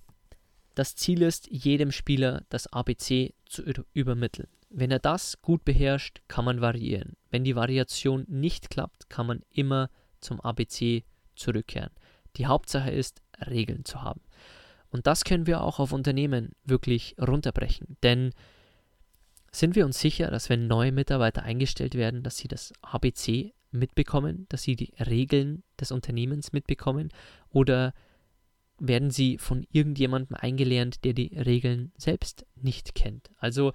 das 0.75 0.97
Ziel 0.97 1.21
ist, 1.21 1.47
jedem 1.49 1.93
Spieler 1.93 2.43
das 2.49 2.67
ABC 2.67 3.33
zu 3.45 3.63
übermitteln. 3.93 4.49
Wenn 4.69 4.91
er 4.91 4.99
das 4.99 5.41
gut 5.41 5.65
beherrscht, 5.65 6.21
kann 6.27 6.45
man 6.45 6.61
variieren. 6.61 7.15
Wenn 7.31 7.43
die 7.43 7.55
Variation 7.55 8.25
nicht 8.27 8.69
klappt, 8.69 9.09
kann 9.09 9.25
man 9.25 9.41
immer 9.49 9.89
zum 10.19 10.39
ABC 10.39 11.03
zurückkehren. 11.35 11.91
Die 12.35 12.45
Hauptsache 12.45 12.91
ist, 12.91 13.21
Regeln 13.49 13.85
zu 13.85 14.01
haben. 14.01 14.21
Und 14.91 15.07
das 15.07 15.23
können 15.23 15.47
wir 15.47 15.61
auch 15.61 15.79
auf 15.79 15.91
Unternehmen 15.91 16.55
wirklich 16.63 17.15
runterbrechen. 17.19 17.97
Denn 18.03 18.31
sind 19.51 19.75
wir 19.75 19.85
uns 19.85 19.99
sicher, 19.99 20.29
dass 20.29 20.49
wenn 20.49 20.67
neue 20.67 20.91
Mitarbeiter 20.91 21.43
eingestellt 21.43 21.95
werden, 21.95 22.23
dass 22.23 22.37
sie 22.37 22.47
das 22.47 22.73
ABC 22.81 23.53
mitbekommen, 23.71 24.45
dass 24.49 24.63
sie 24.63 24.75
die 24.75 24.93
Regeln 24.99 25.63
des 25.79 25.91
Unternehmens 25.91 26.53
mitbekommen 26.53 27.09
oder 27.49 27.93
werden 28.79 29.11
sie 29.11 29.37
von 29.37 29.65
irgendjemandem 29.71 30.35
eingelernt, 30.35 31.03
der 31.03 31.13
die 31.13 31.37
Regeln 31.37 31.91
selbst 31.97 32.45
nicht 32.55 32.95
kennt? 32.95 33.29
Also 33.37 33.73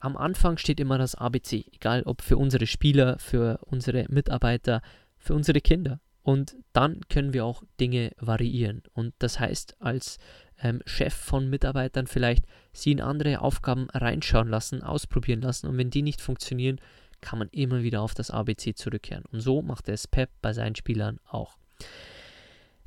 am 0.00 0.16
Anfang 0.16 0.56
steht 0.56 0.80
immer 0.80 0.98
das 0.98 1.14
ABC, 1.14 1.64
egal 1.72 2.02
ob 2.04 2.22
für 2.22 2.36
unsere 2.36 2.66
Spieler, 2.66 3.18
für 3.18 3.58
unsere 3.66 4.06
Mitarbeiter, 4.08 4.82
für 5.18 5.34
unsere 5.34 5.60
Kinder. 5.60 6.00
Und 6.22 6.56
dann 6.72 7.00
können 7.08 7.32
wir 7.32 7.44
auch 7.44 7.62
Dinge 7.78 8.12
variieren. 8.18 8.82
Und 8.92 9.14
das 9.18 9.38
heißt, 9.38 9.76
als 9.80 10.18
ähm, 10.62 10.80
Chef 10.86 11.14
von 11.14 11.48
Mitarbeitern 11.48 12.06
vielleicht 12.06 12.44
sie 12.72 12.92
in 12.92 13.00
andere 13.00 13.40
Aufgaben 13.40 13.88
reinschauen 13.90 14.48
lassen, 14.48 14.82
ausprobieren 14.82 15.42
lassen. 15.42 15.66
Und 15.66 15.78
wenn 15.78 15.90
die 15.90 16.02
nicht 16.02 16.20
funktionieren, 16.20 16.80
kann 17.20 17.38
man 17.38 17.48
immer 17.48 17.82
wieder 17.82 18.00
auf 18.00 18.14
das 18.14 18.30
ABC 18.30 18.74
zurückkehren. 18.74 19.24
Und 19.30 19.40
so 19.40 19.62
macht 19.62 19.88
es 19.88 20.06
Pep 20.06 20.30
bei 20.40 20.52
seinen 20.52 20.76
Spielern 20.76 21.18
auch. 21.28 21.58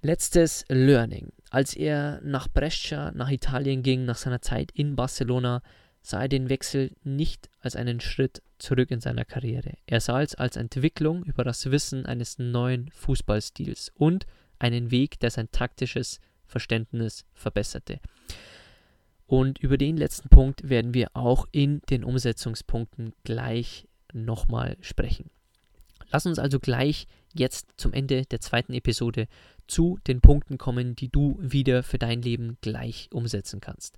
Letztes 0.02 0.66
Learning. 0.68 1.32
Als 1.50 1.76
er 1.76 2.20
nach 2.24 2.48
Brescia, 2.48 3.12
nach 3.12 3.30
Italien 3.30 3.84
ging, 3.84 4.06
nach 4.06 4.18
seiner 4.18 4.42
Zeit 4.42 4.72
in 4.72 4.96
Barcelona, 4.96 5.62
sah 6.04 6.22
er 6.22 6.28
den 6.28 6.50
Wechsel 6.50 6.92
nicht 7.04 7.50
als 7.62 7.76
einen 7.76 8.02
Schritt 8.02 8.44
zurück 8.60 8.92
in 8.92 9.00
seiner 9.00 9.26
Karriere. 9.26 9.78
Er 9.88 10.02
sah 10.02 10.22
es 10.22 10.36
als 10.36 10.58
Entwicklung 10.58 11.24
über 11.24 11.44
das 11.44 11.72
Wissen 11.72 12.06
eines 12.06 12.38
neuen 12.38 12.90
Fußballstils 12.92 13.92
und 13.96 14.26
einen 14.60 14.92
Weg, 14.92 15.20
der 15.22 15.32
sein 15.32 15.50
taktisches 15.52 16.20
Verständnis 16.46 17.26
verbesserte. 17.34 18.00
Und 19.26 19.60
über 19.60 19.78
den 19.78 19.98
letzten 19.98 20.30
Punkt 20.30 20.70
werden 20.70 20.94
wir 20.94 21.08
auch 21.14 21.48
in 21.52 21.82
den 21.90 22.04
Umsetzungspunkten 22.04 23.14
gleich 23.24 23.88
nochmal 24.12 24.78
sprechen. 24.82 25.32
Lass 26.12 26.26
uns 26.26 26.38
also 26.38 26.60
gleich 26.60 27.08
jetzt 27.34 27.72
zum 27.78 27.94
Ende 27.94 28.26
der 28.26 28.42
zweiten 28.42 28.74
Episode 28.74 29.28
zu 29.68 29.98
den 30.06 30.22
Punkten 30.22 30.58
kommen, 30.58 30.96
die 30.96 31.10
du 31.10 31.38
wieder 31.40 31.82
für 31.82 31.98
dein 31.98 32.22
Leben 32.22 32.58
gleich 32.62 33.10
umsetzen 33.12 33.62
kannst. 33.62 33.98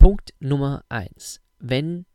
Punkt 0.00 0.32
Nummer 0.40 0.82
1. 0.88 1.42
Wenn 1.58 2.06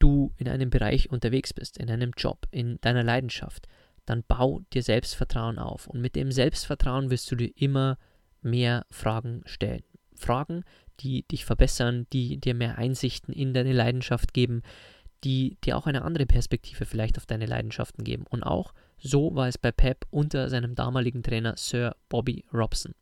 du 0.00 0.32
in 0.38 0.48
einem 0.48 0.70
Bereich 0.70 1.08
unterwegs 1.08 1.54
bist, 1.54 1.78
in 1.78 1.88
einem 1.88 2.10
Job, 2.16 2.48
in 2.50 2.80
deiner 2.80 3.04
Leidenschaft, 3.04 3.68
dann 4.06 4.24
bau 4.26 4.62
dir 4.72 4.82
Selbstvertrauen 4.82 5.60
auf. 5.60 5.86
Und 5.86 6.00
mit 6.00 6.16
dem 6.16 6.32
Selbstvertrauen 6.32 7.10
wirst 7.10 7.30
du 7.30 7.36
dir 7.36 7.52
immer 7.54 7.96
mehr 8.42 8.86
Fragen 8.90 9.42
stellen. 9.46 9.84
Fragen, 10.16 10.64
die 10.98 11.28
dich 11.28 11.44
verbessern, 11.44 12.08
die 12.12 12.38
dir 12.38 12.54
mehr 12.54 12.76
Einsichten 12.76 13.32
in 13.32 13.54
deine 13.54 13.72
Leidenschaft 13.72 14.34
geben, 14.34 14.62
die 15.22 15.58
dir 15.62 15.76
auch 15.76 15.86
eine 15.86 16.02
andere 16.02 16.26
Perspektive 16.26 16.86
vielleicht 16.86 17.18
auf 17.18 17.26
deine 17.26 17.46
Leidenschaften 17.46 18.02
geben. 18.02 18.24
Und 18.28 18.42
auch 18.42 18.74
so 18.98 19.36
war 19.36 19.46
es 19.46 19.58
bei 19.58 19.70
Pep 19.70 20.06
unter 20.10 20.48
seinem 20.48 20.74
damaligen 20.74 21.22
Trainer 21.22 21.56
Sir 21.56 21.94
Bobby 22.08 22.44
Robson. 22.52 22.96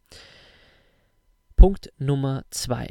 Punkt 1.56 1.90
Nummer 1.96 2.44
zwei. 2.50 2.90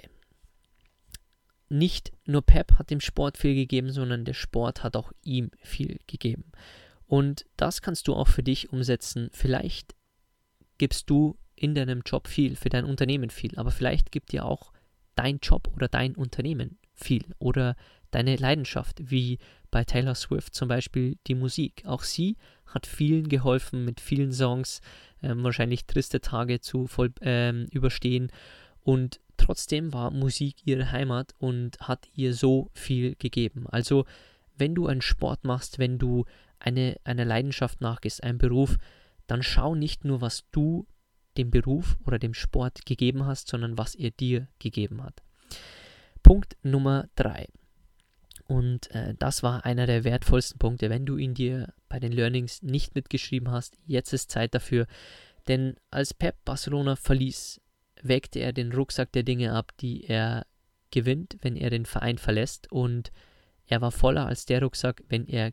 Nicht 1.67 2.12
nur 2.25 2.41
Pep 2.43 2.73
hat 2.73 2.91
dem 2.91 3.01
Sport 3.01 3.38
viel 3.38 3.56
gegeben, 3.56 3.91
sondern 3.91 4.25
der 4.25 4.34
Sport 4.34 4.84
hat 4.84 4.95
auch 4.95 5.12
ihm 5.23 5.51
viel 5.62 5.99
gegeben. 6.08 6.51
Und 7.08 7.45
das 7.58 7.82
kannst 7.82 8.08
du 8.08 8.13
auch 8.13 8.28
für 8.28 8.43
dich 8.43 8.71
umsetzen. 8.71 9.30
Vielleicht 9.32 9.95
gibst 10.78 11.10
du 11.10 11.38
in 11.56 11.73
deinem 11.73 12.01
Job 12.06 12.28
viel, 12.28 12.56
für 12.56 12.69
dein 12.69 12.86
Unternehmen 12.86 13.30
viel, 13.30 13.58
aber 13.58 13.71
vielleicht 13.71 14.12
gibt 14.12 14.32
dir 14.32 14.45
auch 14.45 14.73
dein 15.15 15.39
Job 15.39 15.71
oder 15.73 15.88
dein 15.88 16.15
Unternehmen 16.15 16.78
viel 16.93 17.25
oder 17.39 17.75
deine 18.12 18.36
Leidenschaft, 18.36 19.12
wie 19.12 19.39
bei 19.71 19.84
Taylor 19.84 20.15
Swift 20.15 20.56
zum 20.56 20.67
Beispiel 20.67 21.17
die 21.28 21.36
Musik. 21.36 21.84
Auch 21.86 22.04
sie 22.04 22.38
hat 22.65 22.88
vielen 22.88 23.30
geholfen, 23.30 23.86
mit 23.86 23.99
vielen 23.99 24.32
Songs 24.32 24.82
ähm, 25.21 25.43
wahrscheinlich 25.43 25.86
triste 25.86 26.21
Tage 26.21 26.62
zu 26.62 26.88
voll, 26.88 27.13
ähm, 27.21 27.67
überstehen. 27.71 28.32
Und 28.82 29.19
trotzdem 29.38 29.93
war 29.93 30.12
Musik 30.12 30.65
ihre 30.65 30.91
Heimat 30.91 31.34
und 31.38 31.80
hat 31.80 32.08
ihr 32.13 32.34
so 32.34 32.69
viel 32.74 33.15
gegeben. 33.15 33.67
Also 33.67 34.06
wenn 34.58 34.76
du 34.76 34.88
einen 34.88 35.02
Sport 35.02 35.43
machst, 35.43 35.80
wenn 35.80 35.98
du 35.98 36.26
eine, 36.60 36.98
eine 37.04 37.24
Leidenschaft 37.24 37.82
nachgehst, 37.82 38.24
einen 38.24 38.38
Beruf, 38.38 38.78
dann 39.28 39.43
schau 39.43 39.76
nicht 39.76 40.06
nur, 40.06 40.21
was 40.21 40.45
du 40.52 40.88
dem 41.38 41.52
Beruf 41.52 41.98
oder 42.06 42.19
dem 42.19 42.34
Sport 42.34 42.86
gegeben 42.86 43.26
hast, 43.26 43.50
sondern 43.50 43.78
was 43.78 43.95
er 43.95 44.12
dir 44.12 44.48
gegeben 44.60 45.04
hat. 45.04 45.21
Punkt 46.24 46.56
Nummer 46.63 47.08
drei. 47.15 47.48
Und 48.48 48.91
äh, 48.91 49.15
das 49.17 49.43
war 49.43 49.65
einer 49.65 49.88
der 49.88 50.04
wertvollsten 50.04 50.60
Punkte. 50.60 50.89
Wenn 50.89 51.06
du 51.06 51.17
ihn 51.17 51.34
dir 51.34 51.74
bei 51.89 52.00
den 52.00 52.12
Learnings 52.12 52.62
nicht 52.62 52.95
mitgeschrieben 52.95 53.52
hast, 53.52 53.78
jetzt 53.86 54.13
ist 54.13 54.32
Zeit 54.32 54.54
dafür. 54.54 54.88
Denn 55.48 55.76
als 55.91 56.13
Pep 56.13 56.36
Barcelona 56.45 56.95
verließ, 56.95 57.62
wägte 58.08 58.39
er 58.39 58.54
den 58.54 58.72
Rucksack 58.72 59.12
der 59.12 59.24
Dinge 59.24 59.54
ab, 59.54 59.72
die 59.80 60.06
er 60.06 60.46
gewinnt, 60.91 61.38
wenn 61.41 61.56
er 61.56 61.70
den 61.70 61.86
Verein 61.86 62.18
verlässt. 62.18 62.72
Und 62.72 63.12
er 63.65 63.82
war 63.82 63.91
voller 63.91 64.28
als 64.28 64.46
der 64.46 64.62
Rucksack, 64.62 65.04
wenn 65.10 65.28
er 65.28 65.52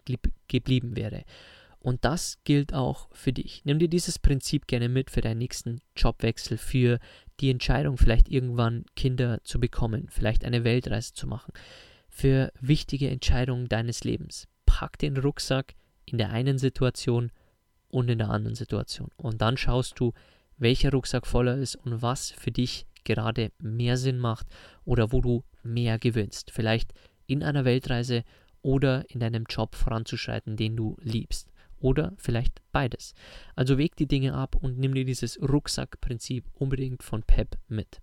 geblieben 0.49 0.97
wäre. 0.97 1.25
Und 1.81 2.05
das 2.05 2.38
gilt 2.45 2.75
auch 2.75 3.09
für 3.12 3.33
dich. 3.33 3.62
Nimm 3.65 3.81
dir 3.81 3.88
dieses 3.88 4.19
Prinzip 4.19 4.69
gerne 4.69 4.88
mit 4.88 5.11
für 5.11 5.21
deinen 5.21 5.38
nächsten 5.38 5.81
Jobwechsel, 5.97 6.57
für 6.57 7.01
die 7.41 7.51
Entscheidung, 7.51 7.97
vielleicht 7.97 8.29
irgendwann 8.29 8.85
Kinder 8.95 9.41
zu 9.43 9.59
bekommen, 9.59 10.07
vielleicht 10.09 10.45
eine 10.45 10.62
Weltreise 10.62 11.12
zu 11.12 11.27
machen 11.27 11.53
für 12.12 12.53
wichtige 12.61 13.09
Entscheidungen 13.09 13.69
deines 13.69 14.05
Lebens. 14.05 14.47
Pack 14.67 14.99
den 14.99 15.17
Rucksack 15.17 15.75
in 16.05 16.19
der 16.19 16.31
einen 16.31 16.59
Situation 16.59 17.33
und 17.88 18.11
in 18.11 18.19
der 18.19 18.29
anderen 18.29 18.55
Situation. 18.55 19.09
Und 19.17 19.41
dann 19.41 19.57
schaust 19.57 19.99
du, 19.99 20.12
welcher 20.62 20.90
Rucksack 20.92 21.27
voller 21.27 21.57
ist 21.57 21.77
und 21.77 22.03
was 22.03 22.31
für 22.31 22.51
dich 22.51 22.87
gerade 23.05 23.51
mehr 23.59 23.96
Sinn 23.96 24.18
macht 24.18 24.46
oder 24.85 25.12
wo 25.12 25.20
du 25.20 25.44
mehr 25.62 25.98
gewinnst. 25.98 26.51
Vielleicht 26.51 26.92
in 27.27 27.42
einer 27.42 27.64
Weltreise 27.64 28.25
oder 28.62 29.09
in 29.11 29.20
deinem 29.20 29.44
Job 29.48 29.75
voranzuschreiten, 29.75 30.57
den 30.57 30.77
du 30.77 30.96
liebst. 31.01 31.48
Oder 31.81 32.12
vielleicht 32.16 32.62
beides. 32.70 33.14
Also 33.57 33.77
weg 33.77 33.96
die 33.96 34.07
Dinge 34.07 34.35
ab 34.35 34.55
und 34.55 34.79
nimm 34.79 34.94
dir 34.94 35.05
dieses 35.05 35.40
Rucksackprinzip 35.42 36.44
unbedingt 36.55 37.03
von 37.03 37.25
Pep 37.25 37.59
mit. 37.66 38.01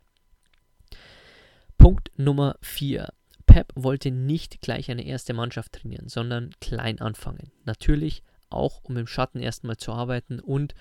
Punkt 1.77 2.11
Nummer 2.17 2.57
4. 2.61 3.07
Pep 3.45 3.71
wollte 3.75 4.11
nicht 4.11 4.59
gleich 4.59 4.91
eine 4.91 5.05
erste 5.05 5.33
Mannschaft 5.33 5.71
trainieren, 5.71 6.09
sondern 6.09 6.51
klein 6.59 6.99
anfangen. 6.99 7.51
Natürlich 7.63 8.21
auch, 8.49 8.83
um 8.83 8.97
im 8.97 9.07
Schatten 9.07 9.39
erstmal 9.39 9.77
zu 9.77 9.93
arbeiten 9.93 10.41
und 10.41 10.75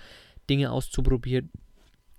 Dinge 0.50 0.72
auszuprobieren, 0.72 1.52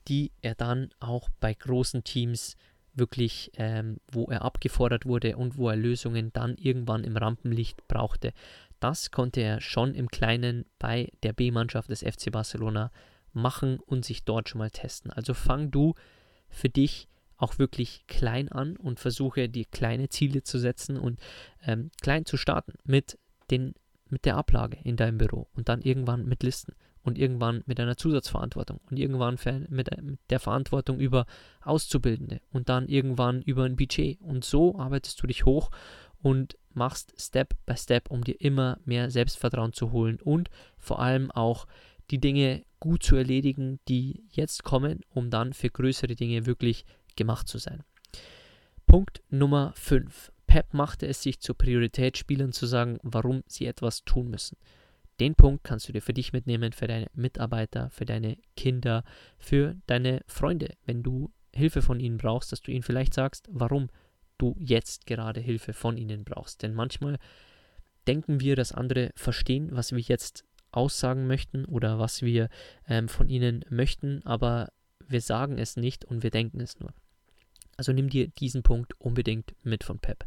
die 0.10 0.32
er 0.42 0.56
dann 0.56 0.90
auch 1.00 1.30
bei 1.40 1.54
großen 1.54 2.04
Teams 2.04 2.58
wirklich, 2.94 3.52
ähm, 3.56 4.00
wo 4.12 4.26
er 4.26 4.42
abgefordert 4.42 5.06
wurde 5.06 5.38
und 5.38 5.58
wo 5.58 5.70
er 5.70 5.76
Lösungen 5.76 6.34
dann 6.34 6.56
irgendwann 6.56 7.04
im 7.04 7.16
Rampenlicht 7.16 7.88
brauchte. 7.88 8.34
Das 8.80 9.12
konnte 9.12 9.42
er 9.42 9.62
schon 9.62 9.94
im 9.94 10.10
Kleinen 10.10 10.66
bei 10.80 11.12
der 11.24 11.34
B-Mannschaft 11.34 11.90
des 11.90 12.02
FC 12.02 12.32
Barcelona 12.32 12.92
machen 13.32 13.80
und 13.80 14.04
sich 14.04 14.24
dort 14.24 14.50
schon 14.50 14.60
mal 14.60 14.72
testen. 14.72 15.12
Also 15.12 15.34
fang 15.34 15.70
du 15.70 15.94
für 16.50 16.70
dich 16.70 17.08
auch 17.38 17.60
wirklich 17.60 18.04
klein 18.08 18.50
an 18.50 18.76
und 18.76 19.00
versuche 19.00 19.48
dir 19.48 19.66
kleine 19.66 20.10
Ziele 20.10 20.44
zu 20.44 20.58
setzen 20.58 20.98
und 20.98 21.20
ähm, 21.64 21.92
klein 22.02 22.26
zu 22.26 22.36
starten 22.36 22.74
mit, 22.84 23.18
den, 23.52 23.76
mit 24.10 24.26
der 24.26 24.36
Ablage 24.36 24.78
in 24.84 24.98
deinem 24.98 25.20
Büro 25.20 25.48
und 25.54 25.70
dann 25.70 25.82
irgendwann 25.82 26.26
mit 26.26 26.44
Listen 26.44 26.74
und 27.04 27.18
irgendwann 27.18 27.64
mit 27.66 27.80
einer 27.80 27.98
Zusatzverantwortung 27.98 28.80
und 28.90 28.98
irgendwann 28.98 29.38
mit, 29.70 29.92
äh, 29.92 30.02
mit 30.02 30.20
der 30.30 30.40
Verantwortung 30.40 31.00
über 31.00 31.26
Auszubildende 31.62 32.42
und 32.52 32.70
dann 32.70 32.88
irgendwann 32.88 33.42
über 33.42 33.64
ein 33.64 33.76
Budget 33.76 34.20
und 34.22 34.44
so 34.44 34.78
arbeitest 34.78 35.22
du 35.22 35.28
dich 35.28 35.46
hoch 35.46 35.72
und 36.22 36.58
machst 36.74 37.14
Step 37.18 37.56
by 37.66 37.76
Step, 37.76 38.12
um 38.12 38.24
dir 38.24 38.40
immer 38.40 38.80
mehr 38.86 39.10
Selbstvertrauen 39.10 39.74
zu 39.74 39.92
holen 39.92 40.20
und 40.22 40.50
vor 40.78 41.00
allem 41.00 41.32
auch 41.32 41.66
die 42.12 42.20
Dinge 42.20 42.64
gut 42.80 43.04
zu 43.04 43.16
erledigen, 43.16 43.80
die 43.88 44.24
jetzt 44.32 44.64
kommen, 44.64 45.02
um 45.10 45.30
dann 45.30 45.54
für 45.54 45.70
größere 45.70 46.16
Dinge 46.16 46.46
wirklich 46.46 46.86
gemacht 47.16 47.48
zu 47.48 47.58
sein. 47.58 47.84
Punkt 48.86 49.22
Nummer 49.30 49.74
5. 49.76 50.32
Pep 50.48 50.74
machte 50.74 51.06
es 51.06 51.22
sich 51.22 51.40
zur 51.40 51.56
Priorität, 51.56 52.18
Spielern 52.18 52.52
zu 52.52 52.66
sagen, 52.66 52.98
warum 53.04 53.44
sie 53.46 53.68
etwas 53.68 54.04
tun 54.04 54.30
müssen. 54.30 54.58
Den 55.20 55.36
Punkt 55.36 55.64
kannst 55.64 55.88
du 55.88 55.94
dir 55.94 56.02
für 56.02 56.14
dich 56.14 56.34
mitnehmen, 56.34 56.72
für 56.72 56.88
deine 56.88 57.08
Mitarbeiter, 57.14 57.90
für 57.90 58.06
deine 58.06 58.38
Kinder, 58.56 59.04
für 59.38 59.76
deine 59.86 60.22
Freunde, 60.28 60.76
wenn 60.86 61.04
du 61.04 61.32
Hilfe 61.54 61.82
von 61.82 62.00
ihnen 62.00 62.18
brauchst, 62.18 62.52
dass 62.52 62.62
du 62.62 62.72
ihnen 62.72 62.84
vielleicht 62.84 63.14
sagst, 63.14 63.48
warum 63.52 63.90
du 64.38 64.56
jetzt 64.60 65.06
gerade 65.06 65.42
Hilfe 65.42 65.74
von 65.74 65.98
ihnen 65.98 66.24
brauchst. 66.24 66.64
Denn 66.64 66.74
manchmal 66.74 67.18
denken 68.08 68.40
wir, 68.40 68.56
dass 68.56 68.72
andere 68.72 69.12
verstehen, 69.16 69.70
was 69.72 69.92
wir 69.92 70.00
jetzt 70.00 70.46
aussagen 70.72 71.28
möchten 71.28 71.66
oder 71.66 72.00
was 72.00 72.22
wir 72.22 72.50
ähm, 72.88 73.10
von 73.10 73.28
ihnen 73.30 73.66
möchten, 73.70 74.26
aber 74.26 74.72
wir 75.08 75.22
sagen 75.22 75.58
es 75.58 75.76
nicht 75.76 76.06
und 76.06 76.24
wir 76.24 76.30
denken 76.30 76.62
es 76.62 76.80
nur. 76.80 76.94
Also 77.76 77.92
nimm 77.92 78.10
dir 78.10 78.28
diesen 78.28 78.64
Punkt 78.64 78.94
unbedingt 79.00 79.56
mit 79.64 79.84
von 79.84 80.00
Pep. 80.00 80.26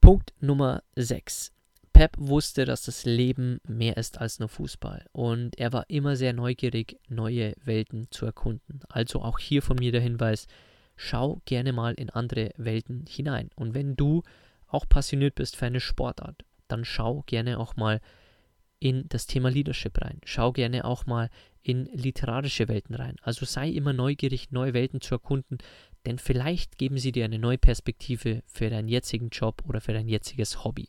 Punkt 0.00 0.32
Nummer 0.40 0.82
6. 0.94 1.52
Pep 2.00 2.16
wusste, 2.16 2.64
dass 2.64 2.84
das 2.84 3.04
Leben 3.04 3.60
mehr 3.68 3.98
ist 3.98 4.22
als 4.22 4.38
nur 4.38 4.48
Fußball 4.48 5.04
und 5.12 5.58
er 5.58 5.74
war 5.74 5.84
immer 5.90 6.16
sehr 6.16 6.32
neugierig, 6.32 6.98
neue 7.10 7.52
Welten 7.62 8.06
zu 8.10 8.24
erkunden. 8.24 8.80
Also 8.88 9.20
auch 9.20 9.38
hier 9.38 9.60
von 9.60 9.76
mir 9.76 9.92
der 9.92 10.00
Hinweis, 10.00 10.46
schau 10.96 11.42
gerne 11.44 11.74
mal 11.74 11.92
in 11.92 12.08
andere 12.08 12.52
Welten 12.56 13.04
hinein. 13.06 13.50
Und 13.54 13.74
wenn 13.74 13.96
du 13.96 14.22
auch 14.66 14.88
passioniert 14.88 15.34
bist 15.34 15.56
für 15.56 15.66
eine 15.66 15.80
Sportart, 15.80 16.46
dann 16.68 16.86
schau 16.86 17.22
gerne 17.26 17.58
auch 17.58 17.76
mal 17.76 18.00
in 18.78 19.06
das 19.10 19.26
Thema 19.26 19.50
Leadership 19.50 20.00
rein. 20.00 20.22
Schau 20.24 20.52
gerne 20.52 20.86
auch 20.86 21.04
mal 21.04 21.28
in 21.62 21.84
literarische 21.84 22.68
Welten 22.68 22.94
rein. 22.94 23.16
Also 23.20 23.44
sei 23.44 23.68
immer 23.68 23.92
neugierig, 23.92 24.50
neue 24.52 24.72
Welten 24.72 25.02
zu 25.02 25.16
erkunden, 25.16 25.58
denn 26.06 26.18
vielleicht 26.18 26.78
geben 26.78 26.96
sie 26.96 27.12
dir 27.12 27.26
eine 27.26 27.38
neue 27.38 27.58
Perspektive 27.58 28.42
für 28.46 28.70
deinen 28.70 28.88
jetzigen 28.88 29.28
Job 29.28 29.62
oder 29.68 29.82
für 29.82 29.92
dein 29.92 30.08
jetziges 30.08 30.64
Hobby. 30.64 30.88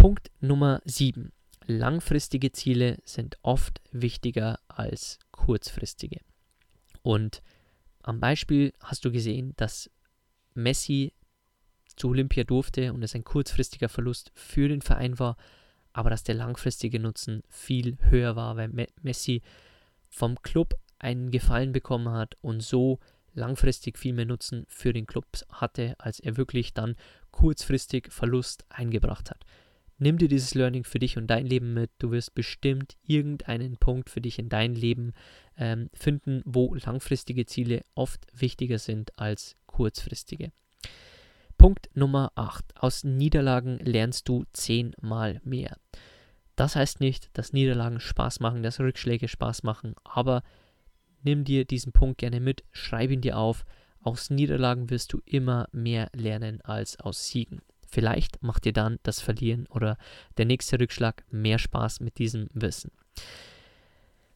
Punkt 0.00 0.30
Nummer 0.40 0.80
7. 0.86 1.30
Langfristige 1.66 2.52
Ziele 2.52 2.96
sind 3.04 3.36
oft 3.42 3.82
wichtiger 3.92 4.58
als 4.66 5.18
kurzfristige. 5.30 6.20
Und 7.02 7.42
am 8.02 8.18
Beispiel 8.18 8.72
hast 8.80 9.04
du 9.04 9.12
gesehen, 9.12 9.52
dass 9.58 9.90
Messi 10.54 11.12
zu 11.96 12.08
Olympia 12.08 12.44
durfte 12.44 12.94
und 12.94 13.02
es 13.02 13.14
ein 13.14 13.24
kurzfristiger 13.24 13.90
Verlust 13.90 14.32
für 14.34 14.68
den 14.68 14.80
Verein 14.80 15.18
war, 15.18 15.36
aber 15.92 16.08
dass 16.08 16.24
der 16.24 16.34
langfristige 16.34 16.98
Nutzen 16.98 17.42
viel 17.50 17.98
höher 18.00 18.36
war, 18.36 18.56
weil 18.56 18.88
Messi 19.02 19.42
vom 20.08 20.40
Club 20.40 20.80
einen 20.98 21.30
Gefallen 21.30 21.72
bekommen 21.72 22.08
hat 22.08 22.38
und 22.40 22.62
so 22.62 23.00
langfristig 23.34 23.98
viel 23.98 24.14
mehr 24.14 24.24
Nutzen 24.24 24.64
für 24.66 24.94
den 24.94 25.06
Club 25.06 25.26
hatte, 25.50 25.94
als 25.98 26.20
er 26.20 26.38
wirklich 26.38 26.72
dann 26.72 26.96
kurzfristig 27.32 28.10
Verlust 28.10 28.64
eingebracht 28.70 29.30
hat. 29.30 29.44
Nimm 30.02 30.16
dir 30.16 30.28
dieses 30.28 30.54
Learning 30.54 30.84
für 30.84 30.98
dich 30.98 31.18
und 31.18 31.26
dein 31.26 31.46
Leben 31.46 31.74
mit. 31.74 31.90
Du 31.98 32.10
wirst 32.10 32.34
bestimmt 32.34 32.96
irgendeinen 33.06 33.76
Punkt 33.76 34.08
für 34.08 34.22
dich 34.22 34.38
in 34.38 34.48
dein 34.48 34.74
Leben 34.74 35.12
ähm, 35.58 35.90
finden, 35.92 36.40
wo 36.46 36.74
langfristige 36.74 37.44
Ziele 37.44 37.82
oft 37.94 38.26
wichtiger 38.32 38.78
sind 38.78 39.18
als 39.18 39.56
kurzfristige. 39.66 40.52
Punkt 41.58 41.90
Nummer 41.92 42.32
8. 42.34 42.64
Aus 42.76 43.04
Niederlagen 43.04 43.78
lernst 43.78 44.26
du 44.26 44.44
zehnmal 44.54 45.42
mehr. 45.44 45.76
Das 46.56 46.76
heißt 46.76 47.00
nicht, 47.00 47.28
dass 47.34 47.52
Niederlagen 47.52 48.00
Spaß 48.00 48.40
machen, 48.40 48.62
dass 48.62 48.80
Rückschläge 48.80 49.28
Spaß 49.28 49.64
machen, 49.64 49.94
aber 50.02 50.42
nimm 51.22 51.44
dir 51.44 51.66
diesen 51.66 51.92
Punkt 51.92 52.16
gerne 52.16 52.40
mit, 52.40 52.64
schreib 52.72 53.10
ihn 53.10 53.20
dir 53.20 53.36
auf. 53.36 53.66
Aus 54.00 54.30
Niederlagen 54.30 54.88
wirst 54.88 55.12
du 55.12 55.20
immer 55.26 55.68
mehr 55.72 56.08
lernen 56.14 56.62
als 56.62 56.98
aus 56.98 57.28
Siegen. 57.28 57.60
Vielleicht 57.90 58.42
macht 58.42 58.64
dir 58.64 58.72
dann 58.72 58.98
das 59.02 59.20
Verlieren 59.20 59.66
oder 59.68 59.96
der 60.38 60.46
nächste 60.46 60.78
Rückschlag 60.78 61.24
mehr 61.30 61.58
Spaß 61.58 62.00
mit 62.00 62.18
diesem 62.18 62.48
Wissen. 62.54 62.92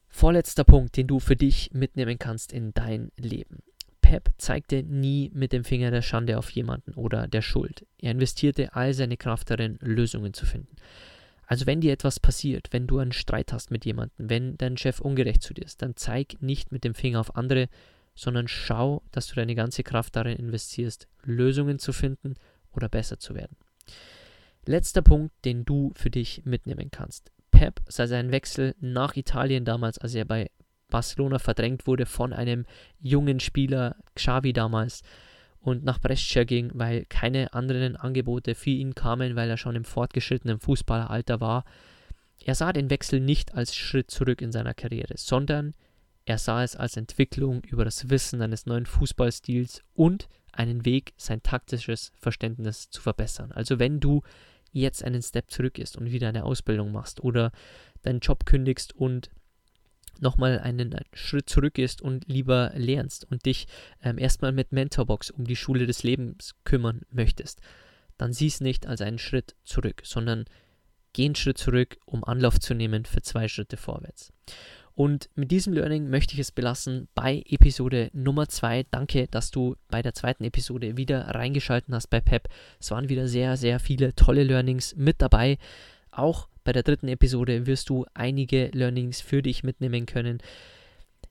Vorletzter 0.09 0.63
Punkt, 0.63 0.97
den 0.97 1.07
du 1.07 1.19
für 1.19 1.35
dich 1.35 1.71
mitnehmen 1.73 2.19
kannst 2.19 2.53
in 2.53 2.73
dein 2.73 3.11
Leben. 3.17 3.63
Pep 4.01 4.29
zeigte 4.37 4.83
nie 4.83 5.31
mit 5.33 5.51
dem 5.51 5.63
Finger 5.63 5.89
der 5.89 6.01
Schande 6.01 6.37
auf 6.37 6.49
jemanden 6.51 6.93
oder 6.93 7.27
der 7.27 7.41
Schuld. 7.41 7.85
Er 7.99 8.11
investierte 8.11 8.75
all 8.75 8.93
seine 8.93 9.17
Kraft 9.17 9.49
darin, 9.49 9.79
Lösungen 9.81 10.33
zu 10.33 10.45
finden. 10.45 10.75
Also 11.47 11.65
wenn 11.65 11.81
dir 11.81 11.91
etwas 11.91 12.19
passiert, 12.19 12.67
wenn 12.71 12.87
du 12.87 12.99
einen 12.99 13.11
Streit 13.11 13.51
hast 13.51 13.71
mit 13.71 13.85
jemandem, 13.85 14.29
wenn 14.29 14.57
dein 14.57 14.77
Chef 14.77 14.99
ungerecht 14.99 15.41
zu 15.41 15.53
dir 15.53 15.65
ist, 15.65 15.81
dann 15.81 15.95
zeig 15.95 16.41
nicht 16.41 16.71
mit 16.71 16.83
dem 16.83 16.93
Finger 16.93 17.19
auf 17.19 17.35
andere, 17.35 17.67
sondern 18.15 18.47
schau, 18.47 19.01
dass 19.11 19.27
du 19.27 19.35
deine 19.35 19.55
ganze 19.55 19.83
Kraft 19.83 20.15
darin 20.15 20.37
investierst, 20.37 21.07
Lösungen 21.23 21.79
zu 21.79 21.91
finden 21.91 22.35
oder 22.75 22.89
besser 22.89 23.19
zu 23.19 23.35
werden. 23.35 23.55
Letzter 24.65 25.01
Punkt, 25.01 25.33
den 25.45 25.65
du 25.65 25.91
für 25.95 26.09
dich 26.09 26.43
mitnehmen 26.45 26.89
kannst. 26.91 27.31
Pep 27.51 27.81
sei 27.87 28.07
sein 28.07 28.31
Wechsel 28.31 28.75
nach 28.79 29.15
Italien 29.15 29.63
damals, 29.63 29.97
als 29.97 30.15
er 30.15 30.25
bei 30.25 30.49
Barcelona 30.89 31.39
verdrängt 31.39 31.87
wurde 31.87 32.05
von 32.05 32.33
einem 32.33 32.65
jungen 32.99 33.39
Spieler, 33.39 33.95
Xavi 34.15 34.53
damals, 34.53 35.03
und 35.59 35.83
nach 35.83 35.99
Brescia 35.99 36.43
ging, 36.43 36.71
weil 36.73 37.05
keine 37.05 37.53
anderen 37.53 37.95
Angebote 37.95 38.53
für 38.53 38.69
ihn 38.69 38.93
kamen, 38.93 39.35
weil 39.35 39.49
er 39.49 39.57
schon 39.57 39.75
im 39.75 39.83
fortgeschrittenen 39.83 40.59
Fußballeralter 40.59 41.41
war. 41.41 41.65
Er 42.43 42.53
sah 42.53 42.71
den 42.71 42.91
Wechsel 42.91 43.19
nicht 43.19 43.55
als 43.55 43.75
Schritt 43.75 44.11
zurück 44.11 44.41
in 44.41 44.51
seiner 44.51 44.75
Karriere, 44.75 45.15
sondern 45.17 45.73
er 46.25 46.37
sah 46.37 46.63
es 46.63 46.75
als 46.75 46.97
Entwicklung 46.97 47.63
über 47.63 47.83
das 47.83 48.09
Wissen 48.09 48.41
eines 48.41 48.65
neuen 48.65 48.85
Fußballstils 48.85 49.81
und 49.93 50.27
einen 50.55 50.85
Weg, 50.85 51.13
sein 51.17 51.43
taktisches 51.43 52.11
Verständnis 52.15 52.89
zu 52.89 53.01
verbessern. 53.01 53.51
Also 53.51 53.79
wenn 53.79 53.99
du 53.99 54.21
jetzt 54.71 55.03
einen 55.03 55.21
Step 55.21 55.51
zurück 55.51 55.79
ist 55.79 55.97
und 55.97 56.11
wieder 56.11 56.29
eine 56.29 56.43
Ausbildung 56.43 56.91
machst 56.91 57.23
oder 57.23 57.51
deinen 58.01 58.19
Job 58.19 58.45
kündigst 58.45 58.93
und 58.93 59.29
nochmal 60.19 60.59
einen 60.59 60.95
Schritt 61.13 61.49
zurück 61.49 61.77
ist 61.77 62.01
und 62.01 62.27
lieber 62.27 62.71
lernst 62.75 63.25
und 63.29 63.45
dich 63.45 63.67
ähm, 64.01 64.17
erstmal 64.17 64.51
mit 64.51 64.71
Mentorbox 64.71 65.31
um 65.31 65.45
die 65.45 65.55
Schule 65.55 65.85
des 65.85 66.03
Lebens 66.03 66.55
kümmern 66.63 67.01
möchtest, 67.09 67.61
dann 68.17 68.33
sieh 68.33 68.47
es 68.47 68.61
nicht 68.61 68.87
als 68.87 69.01
einen 69.01 69.19
Schritt 69.19 69.55
zurück, 69.63 70.01
sondern 70.05 70.45
geh 71.13 71.25
einen 71.25 71.35
Schritt 71.35 71.57
zurück, 71.57 71.97
um 72.05 72.23
Anlauf 72.23 72.59
zu 72.59 72.73
nehmen 72.73 73.05
für 73.05 73.21
zwei 73.21 73.47
Schritte 73.47 73.77
vorwärts. 73.77 74.31
Und 74.95 75.29
mit 75.35 75.51
diesem 75.51 75.73
Learning 75.73 76.09
möchte 76.09 76.33
ich 76.33 76.39
es 76.39 76.53
belassen 76.53 77.09
bei 77.15 77.43
Episode 77.49 78.09
Nummer 78.13 78.47
2. 78.47 78.85
Danke, 78.91 79.27
dass 79.27 79.51
du 79.51 79.75
bei 79.89 80.01
der 80.01 80.13
zweiten 80.13 80.45
Episode 80.45 80.95
wieder 80.95 81.19
reingeschalten 81.35 81.93
hast 81.93 82.07
bei 82.07 82.21
Pep. 82.21 82.47
Es 82.79 82.91
waren 82.91 83.09
wieder 83.09 83.27
sehr, 83.27 83.57
sehr 83.57 83.81
viele 83.81 84.15
tolle 84.15 84.43
Learnings 84.43 84.95
mit 84.95 85.21
dabei. 85.21 85.57
Auch 86.11 86.47
bei 86.63 86.71
der 86.71 86.83
dritten 86.83 87.09
Episode 87.09 87.67
wirst 87.67 87.89
du 87.89 88.05
einige 88.13 88.69
Learnings 88.73 89.19
für 89.19 89.41
dich 89.41 89.63
mitnehmen 89.63 90.05
können. 90.05 90.39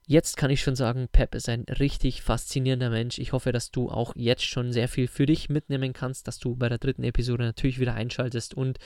Jetzt 0.07 0.37
kann 0.37 0.50
ich 0.50 0.61
schon 0.61 0.77
sagen, 0.77 1.09
Pep 1.11 1.35
ist 1.35 1.48
ein 1.48 1.62
richtig 1.62 2.20
faszinierender 2.20 2.90
Mensch. 2.90 3.18
Ich 3.18 3.33
hoffe, 3.33 3.50
dass 3.50 3.70
du 3.70 3.88
auch 3.88 4.14
jetzt 4.14 4.44
schon 4.44 4.74
sehr 4.74 4.88
viel 4.88 5.09
für 5.09 5.24
dich 5.24 5.48
mitnehmen 5.48 5.94
kannst, 5.94 6.29
dass 6.29 6.38
du 6.38 6.55
bei 6.55 6.68
der 6.68 6.77
dritten 6.77 7.05
Episode 7.05 7.44
natürlich 7.44 7.81
wieder 7.81 7.94
einschaltest 7.94 8.53
und 8.53 8.79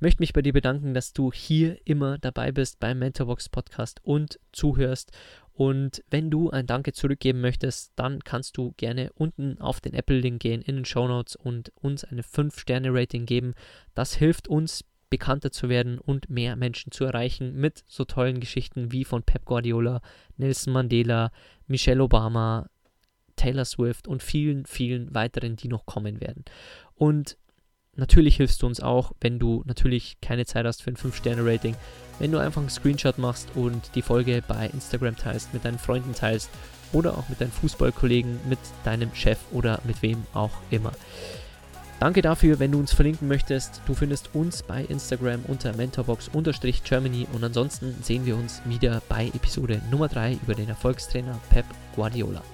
möchte 0.00 0.22
mich 0.22 0.32
bei 0.32 0.42
dir 0.42 0.52
bedanken, 0.52 0.94
dass 0.94 1.12
du 1.12 1.32
hier 1.32 1.78
immer 1.84 2.18
dabei 2.18 2.52
bist 2.52 2.80
beim 2.80 2.98
Mentorbox 2.98 3.48
Podcast 3.48 4.00
und 4.02 4.38
zuhörst. 4.52 5.12
Und 5.52 6.04
wenn 6.08 6.30
du 6.30 6.50
ein 6.50 6.66
Danke 6.66 6.92
zurückgeben 6.92 7.40
möchtest, 7.40 7.92
dann 7.96 8.22
kannst 8.22 8.56
du 8.56 8.74
gerne 8.76 9.12
unten 9.14 9.60
auf 9.60 9.80
den 9.80 9.94
Apple-Link 9.94 10.40
gehen 10.40 10.62
in 10.62 10.76
den 10.76 10.84
Show 10.84 11.08
Notes 11.08 11.34
und 11.34 11.72
uns 11.74 12.04
eine 12.04 12.22
5-Sterne-Rating 12.22 13.26
geben. 13.26 13.54
Das 13.94 14.14
hilft 14.14 14.46
uns, 14.46 14.84
bekannter 15.10 15.50
zu 15.50 15.68
werden 15.68 15.98
und 15.98 16.30
mehr 16.30 16.54
Menschen 16.56 16.92
zu 16.92 17.04
erreichen 17.04 17.56
mit 17.56 17.82
so 17.86 18.04
tollen 18.04 18.40
Geschichten 18.40 18.92
wie 18.92 19.04
von 19.04 19.22
Pep 19.22 19.44
Guardiola, 19.46 20.00
Nelson 20.36 20.72
Mandela, 20.72 21.32
Michelle 21.66 22.02
Obama, 22.02 22.68
Taylor 23.36 23.64
Swift 23.64 24.06
und 24.06 24.22
vielen, 24.22 24.66
vielen 24.66 25.14
weiteren, 25.14 25.56
die 25.56 25.68
noch 25.68 25.86
kommen 25.86 26.20
werden. 26.20 26.44
Und 26.94 27.38
Natürlich 27.98 28.36
hilfst 28.36 28.62
du 28.62 28.66
uns 28.66 28.80
auch, 28.80 29.10
wenn 29.20 29.40
du 29.40 29.64
natürlich 29.66 30.18
keine 30.22 30.46
Zeit 30.46 30.64
hast 30.64 30.82
für 30.82 30.90
ein 30.90 30.96
5-Sterne-Rating, 30.96 31.74
wenn 32.20 32.30
du 32.30 32.38
einfach 32.38 32.60
einen 32.60 32.70
Screenshot 32.70 33.18
machst 33.18 33.48
und 33.56 33.90
die 33.96 34.02
Folge 34.02 34.40
bei 34.46 34.68
Instagram 34.68 35.16
teilst, 35.16 35.52
mit 35.52 35.64
deinen 35.64 35.80
Freunden 35.80 36.14
teilst 36.14 36.48
oder 36.92 37.18
auch 37.18 37.28
mit 37.28 37.40
deinen 37.40 37.50
Fußballkollegen, 37.50 38.38
mit 38.48 38.60
deinem 38.84 39.12
Chef 39.16 39.38
oder 39.50 39.80
mit 39.82 40.00
wem 40.00 40.24
auch 40.32 40.52
immer. 40.70 40.92
Danke 41.98 42.22
dafür, 42.22 42.60
wenn 42.60 42.70
du 42.70 42.78
uns 42.78 42.92
verlinken 42.92 43.26
möchtest. 43.26 43.82
Du 43.86 43.94
findest 43.94 44.32
uns 44.32 44.62
bei 44.62 44.84
Instagram 44.84 45.42
unter 45.48 45.74
mentorbox-germany 45.74 47.26
und 47.32 47.42
ansonsten 47.42 47.96
sehen 48.04 48.24
wir 48.24 48.36
uns 48.36 48.62
wieder 48.64 49.02
bei 49.08 49.26
Episode 49.26 49.82
Nummer 49.90 50.06
3 50.06 50.38
über 50.44 50.54
den 50.54 50.68
Erfolgstrainer 50.68 51.40
Pep 51.50 51.66
Guardiola. 51.96 52.44